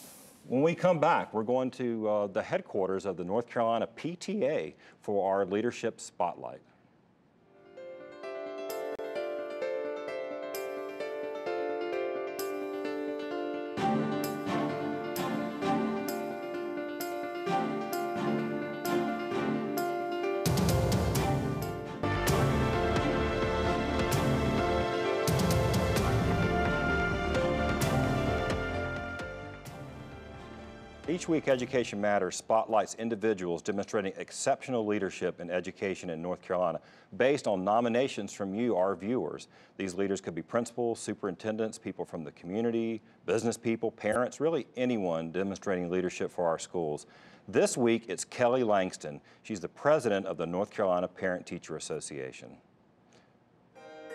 When 0.47 0.63
we 0.63 0.75
come 0.75 0.99
back, 0.99 1.33
we're 1.33 1.45
going 1.45 1.71
to 1.73 2.09
uh, 2.09 2.27
the 2.27 2.43
headquarters 2.43 3.07
of 3.07 3.17
the 3.17 3.25
North 3.25 3.49
Carolina 3.49 3.89
PTA 3.97 4.75
for 5.01 5.33
our 5.33 5.47
Leadership 5.47 6.01
Spotlight. 6.01 6.61
Each 31.23 31.29
week, 31.29 31.47
Education 31.47 32.01
Matters 32.01 32.35
spotlights 32.35 32.97
individuals 32.97 33.63
demonstrating 33.63 34.13
exceptional 34.17 34.85
leadership 34.85 35.41
in 35.41 35.53
education 35.53 36.11
in 36.11 36.21
North 36.21 36.43
Carolina 36.43 36.81
based 37.17 37.47
on 37.47 37.63
nominations 37.63 38.33
from 38.33 38.53
you, 38.57 38.77
our 38.77 38.97
viewers. 38.97 39.47
These 39.77 39.95
leaders 39.95 40.21
could 40.21 40.35
be 40.35 40.43
principals, 40.43 40.99
superintendents, 40.99 41.79
people 41.79 42.05
from 42.05 42.25
the 42.25 42.33
community, 42.33 43.03
business 43.25 43.57
people, 43.57 43.93
parents, 43.93 44.41
really 44.41 44.67
anyone 44.77 45.31
demonstrating 45.31 45.89
leadership 45.89 46.29
for 46.29 46.45
our 46.45 46.59
schools. 46.59 47.07
This 47.47 47.77
week, 47.77 48.07
it's 48.09 48.25
Kelly 48.25 48.65
Langston. 48.65 49.21
She's 49.45 49.61
the 49.61 49.69
president 49.69 50.27
of 50.27 50.39
the 50.39 50.47
North 50.47 50.73
Carolina 50.73 51.07
Parent 51.07 51.47
Teacher 51.47 51.77
Association. 51.77 52.57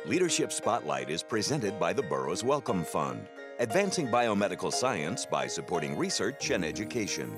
Leadership 0.05 0.51
Spotlight 0.51 1.09
is 1.09 1.23
presented 1.23 1.79
by 1.79 1.93
the 1.93 2.03
Burroughs 2.03 2.43
Wellcome 2.43 2.83
Fund 2.83 3.25
advancing 3.59 4.07
biomedical 4.07 4.71
science 4.71 5.25
by 5.25 5.47
supporting 5.47 5.97
research 5.97 6.51
and 6.51 6.63
education. 6.63 7.31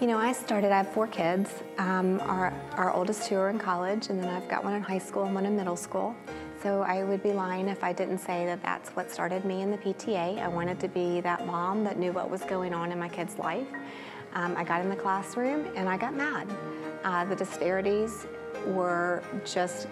You 0.00 0.06
know, 0.06 0.18
I 0.18 0.32
started, 0.32 0.72
I 0.72 0.78
have 0.78 0.92
four 0.92 1.06
kids. 1.06 1.50
Um, 1.78 2.20
our, 2.20 2.52
our 2.72 2.92
oldest 2.92 3.26
two 3.26 3.36
are 3.36 3.48
in 3.48 3.58
college, 3.58 4.08
and 4.10 4.22
then 4.22 4.28
I've 4.28 4.48
got 4.48 4.62
one 4.62 4.74
in 4.74 4.82
high 4.82 4.98
school 4.98 5.24
and 5.24 5.34
one 5.34 5.46
in 5.46 5.56
middle 5.56 5.76
school. 5.76 6.14
So 6.62 6.82
I 6.82 7.02
would 7.02 7.22
be 7.22 7.32
lying 7.32 7.68
if 7.68 7.82
I 7.82 7.92
didn't 7.92 8.18
say 8.18 8.44
that 8.46 8.62
that's 8.62 8.90
what 8.90 9.10
started 9.10 9.44
me 9.44 9.62
in 9.62 9.70
the 9.70 9.78
PTA. 9.78 10.38
I 10.38 10.48
wanted 10.48 10.78
to 10.80 10.88
be 10.88 11.20
that 11.22 11.46
mom 11.46 11.82
that 11.84 11.98
knew 11.98 12.12
what 12.12 12.30
was 12.30 12.42
going 12.42 12.74
on 12.74 12.92
in 12.92 12.98
my 12.98 13.08
kid's 13.08 13.38
life. 13.38 13.66
Um, 14.34 14.54
I 14.56 14.64
got 14.64 14.80
in 14.80 14.90
the 14.90 14.96
classroom 14.96 15.66
and 15.76 15.88
I 15.88 15.96
got 15.96 16.14
mad. 16.14 16.46
Uh, 17.04 17.24
the 17.24 17.36
disparities 17.36 18.26
were 18.66 19.22
just 19.44 19.86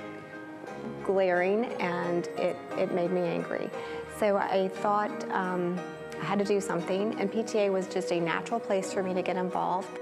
glaring 1.05 1.67
and 1.81 2.27
it, 2.39 2.57
it 2.77 2.93
made 2.93 3.11
me 3.11 3.23
angry. 3.23 3.71
So 4.19 4.37
I 4.37 4.69
thought 4.69 5.31
um, 5.33 5.79
I 6.21 6.25
had 6.25 6.39
to 6.39 6.45
do 6.45 6.61
something, 6.61 7.19
and 7.19 7.31
PTA 7.33 7.73
was 7.73 7.89
just 7.89 8.13
a 8.13 8.21
natural 8.21 8.61
place 8.61 8.93
for 8.93 9.03
me 9.03 9.13
to 9.13 9.23
get 9.23 9.37
involved. 9.37 9.99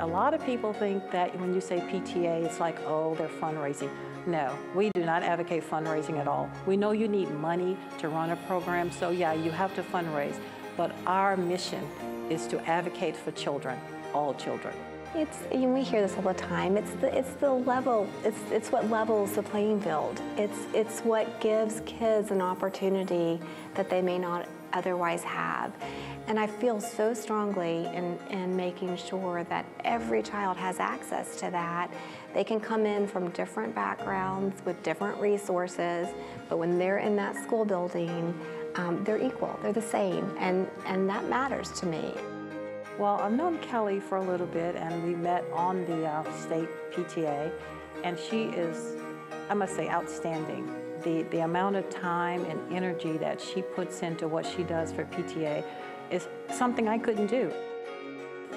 A 0.00 0.06
lot 0.06 0.32
of 0.32 0.44
people 0.44 0.72
think 0.72 1.10
that 1.10 1.38
when 1.38 1.54
you 1.54 1.60
say 1.60 1.80
PTA, 1.80 2.44
it's 2.44 2.58
like, 2.58 2.78
oh, 2.86 3.14
they're 3.14 3.28
fundraising. 3.28 3.90
No, 4.26 4.56
we 4.74 4.90
do 4.94 5.04
not 5.04 5.22
advocate 5.22 5.62
fundraising 5.68 6.18
at 6.18 6.26
all. 6.26 6.50
We 6.66 6.76
know 6.76 6.92
you 6.92 7.06
need 7.06 7.30
money 7.30 7.76
to 7.98 8.08
run 8.08 8.30
a 8.30 8.36
program, 8.48 8.90
so 8.90 9.10
yeah, 9.10 9.34
you 9.34 9.50
have 9.50 9.74
to 9.76 9.82
fundraise. 9.82 10.38
But 10.76 10.92
our 11.06 11.36
mission 11.36 11.86
is 12.30 12.46
to 12.48 12.60
advocate 12.68 13.16
for 13.16 13.30
children, 13.32 13.78
all 14.14 14.34
children. 14.34 14.74
It's, 15.18 15.38
we 15.50 15.82
hear 15.82 16.02
this 16.02 16.14
all 16.16 16.22
the 16.22 16.34
time. 16.34 16.76
It's 16.76 16.90
the, 17.00 17.16
it's 17.16 17.32
the 17.34 17.50
level, 17.50 18.06
it's, 18.22 18.36
it's 18.50 18.70
what 18.70 18.90
levels 18.90 19.32
the 19.32 19.42
playing 19.42 19.80
field. 19.80 20.20
It's, 20.36 20.58
it's 20.74 21.00
what 21.00 21.40
gives 21.40 21.80
kids 21.86 22.30
an 22.30 22.42
opportunity 22.42 23.40
that 23.76 23.88
they 23.88 24.02
may 24.02 24.18
not 24.18 24.46
otherwise 24.74 25.24
have. 25.24 25.72
And 26.26 26.38
I 26.38 26.46
feel 26.46 26.80
so 26.80 27.14
strongly 27.14 27.86
in, 27.86 28.18
in 28.28 28.54
making 28.54 28.94
sure 28.98 29.42
that 29.44 29.64
every 29.84 30.22
child 30.22 30.58
has 30.58 30.80
access 30.80 31.36
to 31.36 31.50
that. 31.50 31.90
They 32.34 32.44
can 32.44 32.60
come 32.60 32.84
in 32.84 33.06
from 33.06 33.30
different 33.30 33.74
backgrounds 33.74 34.62
with 34.66 34.82
different 34.82 35.18
resources, 35.18 36.08
but 36.50 36.58
when 36.58 36.78
they're 36.78 36.98
in 36.98 37.16
that 37.16 37.42
school 37.42 37.64
building, 37.64 38.38
um, 38.74 39.02
they're 39.04 39.22
equal, 39.22 39.58
they're 39.62 39.72
the 39.72 39.80
same, 39.80 40.30
and, 40.38 40.68
and 40.84 41.08
that 41.08 41.26
matters 41.30 41.70
to 41.80 41.86
me. 41.86 42.12
Well, 42.98 43.16
I've 43.20 43.32
known 43.32 43.58
Kelly 43.58 44.00
for 44.00 44.16
a 44.16 44.22
little 44.22 44.46
bit, 44.46 44.74
and 44.74 45.04
we 45.04 45.14
met 45.14 45.44
on 45.52 45.84
the 45.84 46.06
uh, 46.06 46.32
state 46.32 46.68
PTA, 46.92 47.52
and 48.04 48.18
she 48.18 48.44
is, 48.44 48.96
I 49.50 49.54
must 49.54 49.76
say, 49.76 49.90
outstanding. 49.90 50.66
The, 51.02 51.24
the 51.24 51.40
amount 51.40 51.76
of 51.76 51.90
time 51.90 52.46
and 52.46 52.72
energy 52.72 53.18
that 53.18 53.38
she 53.38 53.60
puts 53.60 54.00
into 54.00 54.28
what 54.28 54.46
she 54.46 54.62
does 54.62 54.92
for 54.92 55.04
PTA 55.04 55.62
is 56.10 56.26
something 56.50 56.88
I 56.88 56.96
couldn't 56.96 57.26
do. 57.26 57.52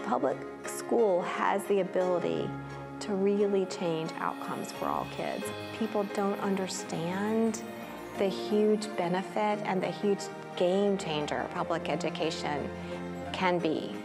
Public 0.06 0.38
school 0.66 1.22
has 1.24 1.66
the 1.66 1.82
ability 1.82 2.50
to 3.02 3.16
really 3.16 3.66
change 3.66 4.10
outcomes 4.20 4.72
for 4.72 4.86
all 4.86 5.06
kids. 5.18 5.44
People 5.78 6.06
don't 6.14 6.40
understand 6.40 7.62
the 8.18 8.30
huge 8.30 8.88
benefit 8.96 9.60
and 9.66 9.84
the 9.84 9.92
huge 9.92 10.22
game 10.56 10.98
changer 10.98 11.46
public 11.54 11.90
education 11.90 12.70
can 13.34 13.60
be. 13.60 13.99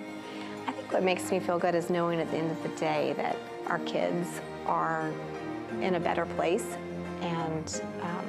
What 0.95 1.03
makes 1.03 1.29
me 1.33 1.41
feel 1.41 1.59
good 1.59 1.75
is 1.75 1.91
knowing 1.91 2.21
at 2.21 2.31
the 2.31 2.37
end 2.37 2.53
of 2.53 2.63
the 2.63 2.69
day 2.79 3.15
that 3.17 3.37
our 3.67 3.81
kids 3.81 4.29
are 4.65 5.13
in 5.81 5.97
a 5.97 6.01
better 6.01 6.25
place 6.25 6.77
and 7.21 7.83
um, 8.01 8.25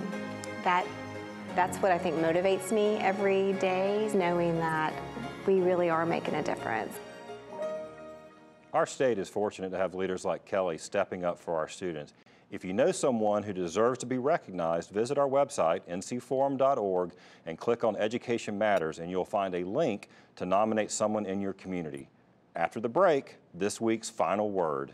that 0.63 0.83
that's 1.55 1.77
what 1.77 1.91
I 1.91 1.99
think 1.99 2.15
motivates 2.15 2.71
me 2.71 2.95
every 2.95 3.53
day, 3.53 4.09
knowing 4.15 4.57
that 4.57 4.95
we 5.45 5.59
really 5.59 5.91
are 5.91 6.07
making 6.07 6.33
a 6.33 6.41
difference. 6.41 6.91
Our 8.73 8.87
state 8.87 9.19
is 9.19 9.29
fortunate 9.29 9.69
to 9.69 9.77
have 9.77 9.93
leaders 9.93 10.25
like 10.25 10.43
Kelly 10.45 10.79
stepping 10.79 11.23
up 11.23 11.37
for 11.37 11.55
our 11.55 11.67
students. 11.67 12.15
If 12.49 12.65
you 12.65 12.73
know 12.73 12.91
someone 12.91 13.43
who 13.43 13.53
deserves 13.53 13.99
to 13.99 14.07
be 14.07 14.17
recognized, 14.17 14.89
visit 14.89 15.19
our 15.19 15.29
website, 15.29 15.81
ncforum.org, 15.87 17.11
and 17.45 17.59
click 17.59 17.83
on 17.83 17.95
Education 17.95 18.57
Matters, 18.57 18.97
and 18.97 19.11
you'll 19.11 19.23
find 19.23 19.53
a 19.53 19.63
link 19.63 20.09
to 20.37 20.47
nominate 20.47 20.89
someone 20.89 21.27
in 21.27 21.39
your 21.39 21.53
community. 21.53 22.09
After 22.57 22.79
the 22.79 22.87
break, 22.87 23.35
this 23.53 23.81
week's 23.81 24.09
final 24.09 24.49
word. 24.49 24.93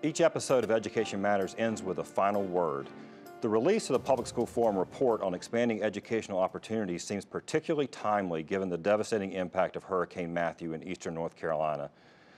Each 0.00 0.20
episode 0.20 0.62
of 0.62 0.70
Education 0.70 1.20
Matters 1.20 1.56
ends 1.58 1.82
with 1.82 1.98
a 1.98 2.04
final 2.04 2.44
word. 2.44 2.86
The 3.40 3.48
release 3.48 3.88
of 3.88 3.92
the 3.92 4.00
Public 4.00 4.26
School 4.26 4.46
Forum 4.46 4.76
report 4.76 5.22
on 5.22 5.32
expanding 5.32 5.80
educational 5.80 6.40
opportunities 6.40 7.04
seems 7.04 7.24
particularly 7.24 7.86
timely 7.86 8.42
given 8.42 8.68
the 8.68 8.76
devastating 8.76 9.30
impact 9.30 9.76
of 9.76 9.84
Hurricane 9.84 10.34
Matthew 10.34 10.72
in 10.72 10.82
eastern 10.82 11.14
North 11.14 11.36
Carolina. 11.36 11.88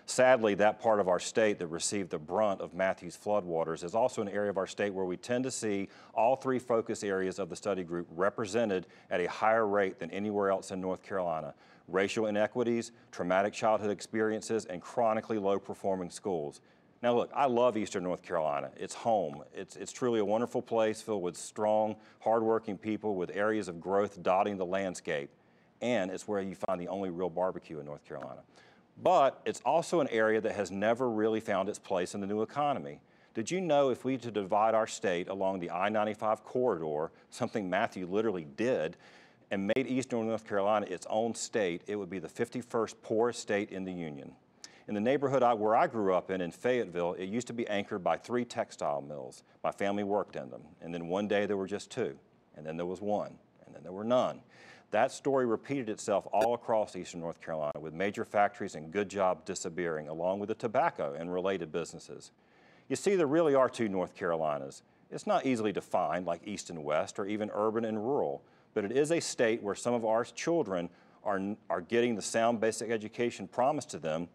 Sadly, 0.04 0.54
that 0.56 0.78
part 0.78 1.00
of 1.00 1.08
our 1.08 1.18
state 1.18 1.58
that 1.58 1.68
received 1.68 2.10
the 2.10 2.18
brunt 2.18 2.60
of 2.60 2.74
Matthew's 2.74 3.16
floodwaters 3.16 3.82
is 3.82 3.94
also 3.94 4.20
an 4.20 4.28
area 4.28 4.50
of 4.50 4.58
our 4.58 4.66
state 4.66 4.92
where 4.92 5.06
we 5.06 5.16
tend 5.16 5.44
to 5.44 5.50
see 5.50 5.88
all 6.12 6.36
three 6.36 6.58
focus 6.58 7.02
areas 7.02 7.38
of 7.38 7.48
the 7.48 7.56
study 7.56 7.82
group 7.82 8.06
represented 8.14 8.86
at 9.10 9.22
a 9.22 9.26
higher 9.26 9.66
rate 9.66 9.98
than 10.00 10.10
anywhere 10.10 10.50
else 10.50 10.70
in 10.70 10.82
North 10.82 11.02
Carolina. 11.02 11.54
Racial 11.88 12.26
inequities, 12.26 12.92
traumatic 13.10 13.54
childhood 13.54 13.90
experiences, 13.90 14.66
and 14.66 14.82
chronically 14.82 15.38
low 15.38 15.58
performing 15.58 16.10
schools. 16.10 16.60
Now 17.02 17.14
look, 17.14 17.30
I 17.34 17.46
love 17.46 17.78
Eastern 17.78 18.04
North 18.04 18.22
Carolina. 18.22 18.70
It's 18.76 18.94
home. 18.94 19.42
It's, 19.54 19.76
it's 19.76 19.92
truly 19.92 20.20
a 20.20 20.24
wonderful 20.24 20.60
place 20.60 21.00
filled 21.00 21.22
with 21.22 21.36
strong, 21.36 21.96
hardworking 22.20 22.76
people 22.76 23.14
with 23.14 23.30
areas 23.34 23.68
of 23.68 23.80
growth 23.80 24.22
dotting 24.22 24.58
the 24.58 24.66
landscape. 24.66 25.30
And 25.80 26.10
it's 26.10 26.28
where 26.28 26.42
you 26.42 26.54
find 26.54 26.78
the 26.78 26.88
only 26.88 27.08
real 27.08 27.30
barbecue 27.30 27.78
in 27.78 27.86
North 27.86 28.04
Carolina. 28.04 28.40
But 29.02 29.40
it's 29.46 29.62
also 29.64 30.00
an 30.00 30.08
area 30.08 30.42
that 30.42 30.52
has 30.52 30.70
never 30.70 31.08
really 31.08 31.40
found 31.40 31.70
its 31.70 31.78
place 31.78 32.14
in 32.14 32.20
the 32.20 32.26
new 32.26 32.42
economy. 32.42 33.00
Did 33.32 33.50
you 33.50 33.62
know 33.62 33.88
if 33.88 34.04
we 34.04 34.18
to 34.18 34.30
divide 34.30 34.74
our 34.74 34.86
state 34.86 35.28
along 35.28 35.60
the 35.60 35.70
I-95 35.70 36.42
corridor, 36.42 37.12
something 37.30 37.70
Matthew 37.70 38.06
literally 38.06 38.46
did, 38.56 38.98
and 39.50 39.66
made 39.74 39.86
Eastern 39.86 40.26
North 40.26 40.46
Carolina 40.46 40.86
its 40.90 41.06
own 41.08 41.34
state, 41.34 41.82
it 41.86 41.96
would 41.96 42.10
be 42.10 42.18
the 42.18 42.28
51st 42.28 42.94
poorest 43.02 43.40
state 43.40 43.70
in 43.70 43.84
the 43.84 43.92
Union. 43.92 44.32
In 44.90 44.94
the 44.94 45.00
neighborhood 45.00 45.44
I, 45.44 45.54
where 45.54 45.76
I 45.76 45.86
grew 45.86 46.12
up 46.14 46.32
in, 46.32 46.40
in 46.40 46.50
Fayetteville, 46.50 47.12
it 47.12 47.28
used 47.28 47.46
to 47.46 47.52
be 47.52 47.64
anchored 47.68 48.02
by 48.02 48.16
three 48.16 48.44
textile 48.44 49.00
mills. 49.00 49.44
My 49.62 49.70
family 49.70 50.02
worked 50.02 50.34
in 50.34 50.50
them. 50.50 50.62
And 50.82 50.92
then 50.92 51.06
one 51.06 51.28
day 51.28 51.46
there 51.46 51.56
were 51.56 51.68
just 51.68 51.92
two. 51.92 52.18
And 52.56 52.66
then 52.66 52.76
there 52.76 52.86
was 52.86 53.00
one. 53.00 53.38
And 53.64 53.72
then 53.72 53.84
there 53.84 53.92
were 53.92 54.02
none. 54.02 54.40
That 54.90 55.12
story 55.12 55.46
repeated 55.46 55.88
itself 55.88 56.26
all 56.32 56.54
across 56.54 56.96
eastern 56.96 57.20
North 57.20 57.40
Carolina 57.40 57.78
with 57.78 57.94
major 57.94 58.24
factories 58.24 58.74
and 58.74 58.90
good 58.90 59.08
jobs 59.08 59.44
disappearing, 59.44 60.08
along 60.08 60.40
with 60.40 60.48
the 60.48 60.56
tobacco 60.56 61.14
and 61.16 61.32
related 61.32 61.70
businesses. 61.70 62.32
You 62.88 62.96
see, 62.96 63.14
there 63.14 63.28
really 63.28 63.54
are 63.54 63.68
two 63.68 63.88
North 63.88 64.16
Carolinas. 64.16 64.82
It's 65.12 65.24
not 65.24 65.46
easily 65.46 65.70
defined 65.70 66.26
like 66.26 66.40
east 66.44 66.68
and 66.68 66.82
west 66.82 67.20
or 67.20 67.26
even 67.26 67.48
urban 67.54 67.84
and 67.84 67.96
rural, 67.96 68.42
but 68.74 68.84
it 68.84 68.90
is 68.90 69.12
a 69.12 69.20
state 69.20 69.62
where 69.62 69.76
some 69.76 69.94
of 69.94 70.04
our 70.04 70.24
children 70.24 70.88
are, 71.22 71.40
are 71.68 71.80
getting 71.80 72.16
the 72.16 72.22
sound 72.22 72.58
basic 72.58 72.90
education 72.90 73.46
promised 73.46 73.90
to 73.90 74.00
them 74.00 74.28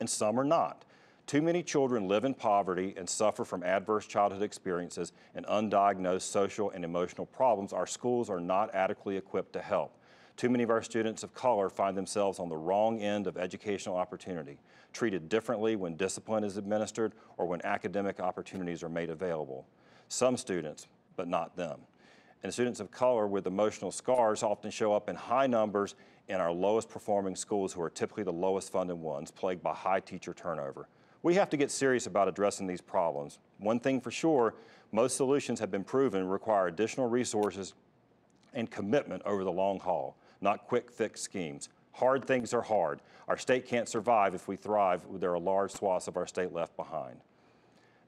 and 0.00 0.08
some 0.08 0.38
are 0.38 0.44
not. 0.44 0.84
Too 1.26 1.42
many 1.42 1.64
children 1.64 2.06
live 2.06 2.24
in 2.24 2.34
poverty 2.34 2.94
and 2.96 3.08
suffer 3.08 3.44
from 3.44 3.64
adverse 3.64 4.06
childhood 4.06 4.42
experiences 4.42 5.12
and 5.34 5.44
undiagnosed 5.46 6.22
social 6.22 6.70
and 6.70 6.84
emotional 6.84 7.26
problems 7.26 7.72
our 7.72 7.86
schools 7.86 8.30
are 8.30 8.40
not 8.40 8.72
adequately 8.72 9.16
equipped 9.16 9.52
to 9.54 9.60
help. 9.60 9.98
Too 10.36 10.48
many 10.48 10.62
of 10.62 10.70
our 10.70 10.82
students 10.82 11.22
of 11.22 11.34
color 11.34 11.68
find 11.68 11.96
themselves 11.96 12.38
on 12.38 12.48
the 12.48 12.56
wrong 12.56 13.00
end 13.00 13.26
of 13.26 13.36
educational 13.36 13.96
opportunity, 13.96 14.58
treated 14.92 15.28
differently 15.28 15.74
when 15.74 15.96
discipline 15.96 16.44
is 16.44 16.58
administered 16.58 17.14
or 17.38 17.46
when 17.46 17.64
academic 17.64 18.20
opportunities 18.20 18.84
are 18.84 18.88
made 18.88 19.10
available. 19.10 19.66
Some 20.08 20.36
students, 20.36 20.86
but 21.16 21.26
not 21.26 21.56
them. 21.56 21.80
And 22.42 22.52
students 22.52 22.80
of 22.80 22.90
color 22.90 23.26
with 23.26 23.46
emotional 23.46 23.90
scars 23.90 24.42
often 24.42 24.70
show 24.70 24.92
up 24.92 25.08
in 25.08 25.16
high 25.16 25.46
numbers 25.46 25.94
in 26.28 26.36
our 26.36 26.52
lowest 26.52 26.88
performing 26.88 27.36
schools 27.36 27.72
who 27.72 27.82
are 27.82 27.90
typically 27.90 28.24
the 28.24 28.32
lowest 28.32 28.70
funded 28.70 28.96
ones, 28.96 29.30
plagued 29.30 29.62
by 29.62 29.74
high 29.74 30.00
teacher 30.00 30.34
turnover. 30.34 30.88
We 31.22 31.34
have 31.34 31.50
to 31.50 31.56
get 31.56 31.70
serious 31.70 32.06
about 32.06 32.28
addressing 32.28 32.66
these 32.66 32.80
problems. 32.80 33.38
One 33.58 33.80
thing 33.80 34.00
for 34.00 34.10
sure, 34.10 34.54
most 34.92 35.16
solutions 35.16 35.58
have 35.60 35.70
been 35.70 35.84
proven 35.84 36.26
require 36.28 36.68
additional 36.68 37.08
resources 37.08 37.74
and 38.54 38.70
commitment 38.70 39.22
over 39.24 39.44
the 39.44 39.52
long 39.52 39.80
haul, 39.80 40.16
not 40.40 40.66
quick 40.66 40.90
fix 40.90 41.20
schemes. 41.20 41.68
Hard 41.92 42.24
things 42.24 42.52
are 42.52 42.62
hard. 42.62 43.00
Our 43.28 43.38
state 43.38 43.66
can't 43.66 43.88
survive 43.88 44.34
if 44.34 44.48
we 44.48 44.56
thrive. 44.56 45.04
There 45.18 45.32
are 45.32 45.38
large 45.38 45.72
swaths 45.72 46.08
of 46.08 46.16
our 46.16 46.26
state 46.26 46.52
left 46.52 46.76
behind. 46.76 47.20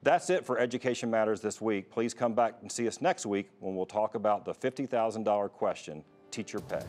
That's 0.03 0.31
it 0.31 0.47
for 0.47 0.59
Education 0.59 1.11
Matters 1.11 1.41
this 1.41 1.61
week. 1.61 1.91
Please 1.91 2.15
come 2.15 2.33
back 2.33 2.59
and 2.63 2.71
see 2.71 2.87
us 2.87 3.01
next 3.01 3.27
week 3.27 3.51
when 3.61 3.75
we'll 3.75 3.87
talk 3.87 4.15
about 4.15 4.45
the 4.45 4.55
$50,000 4.55 5.51
question, 5.53 6.05
teacher 6.31 6.61
pay. 6.61 6.83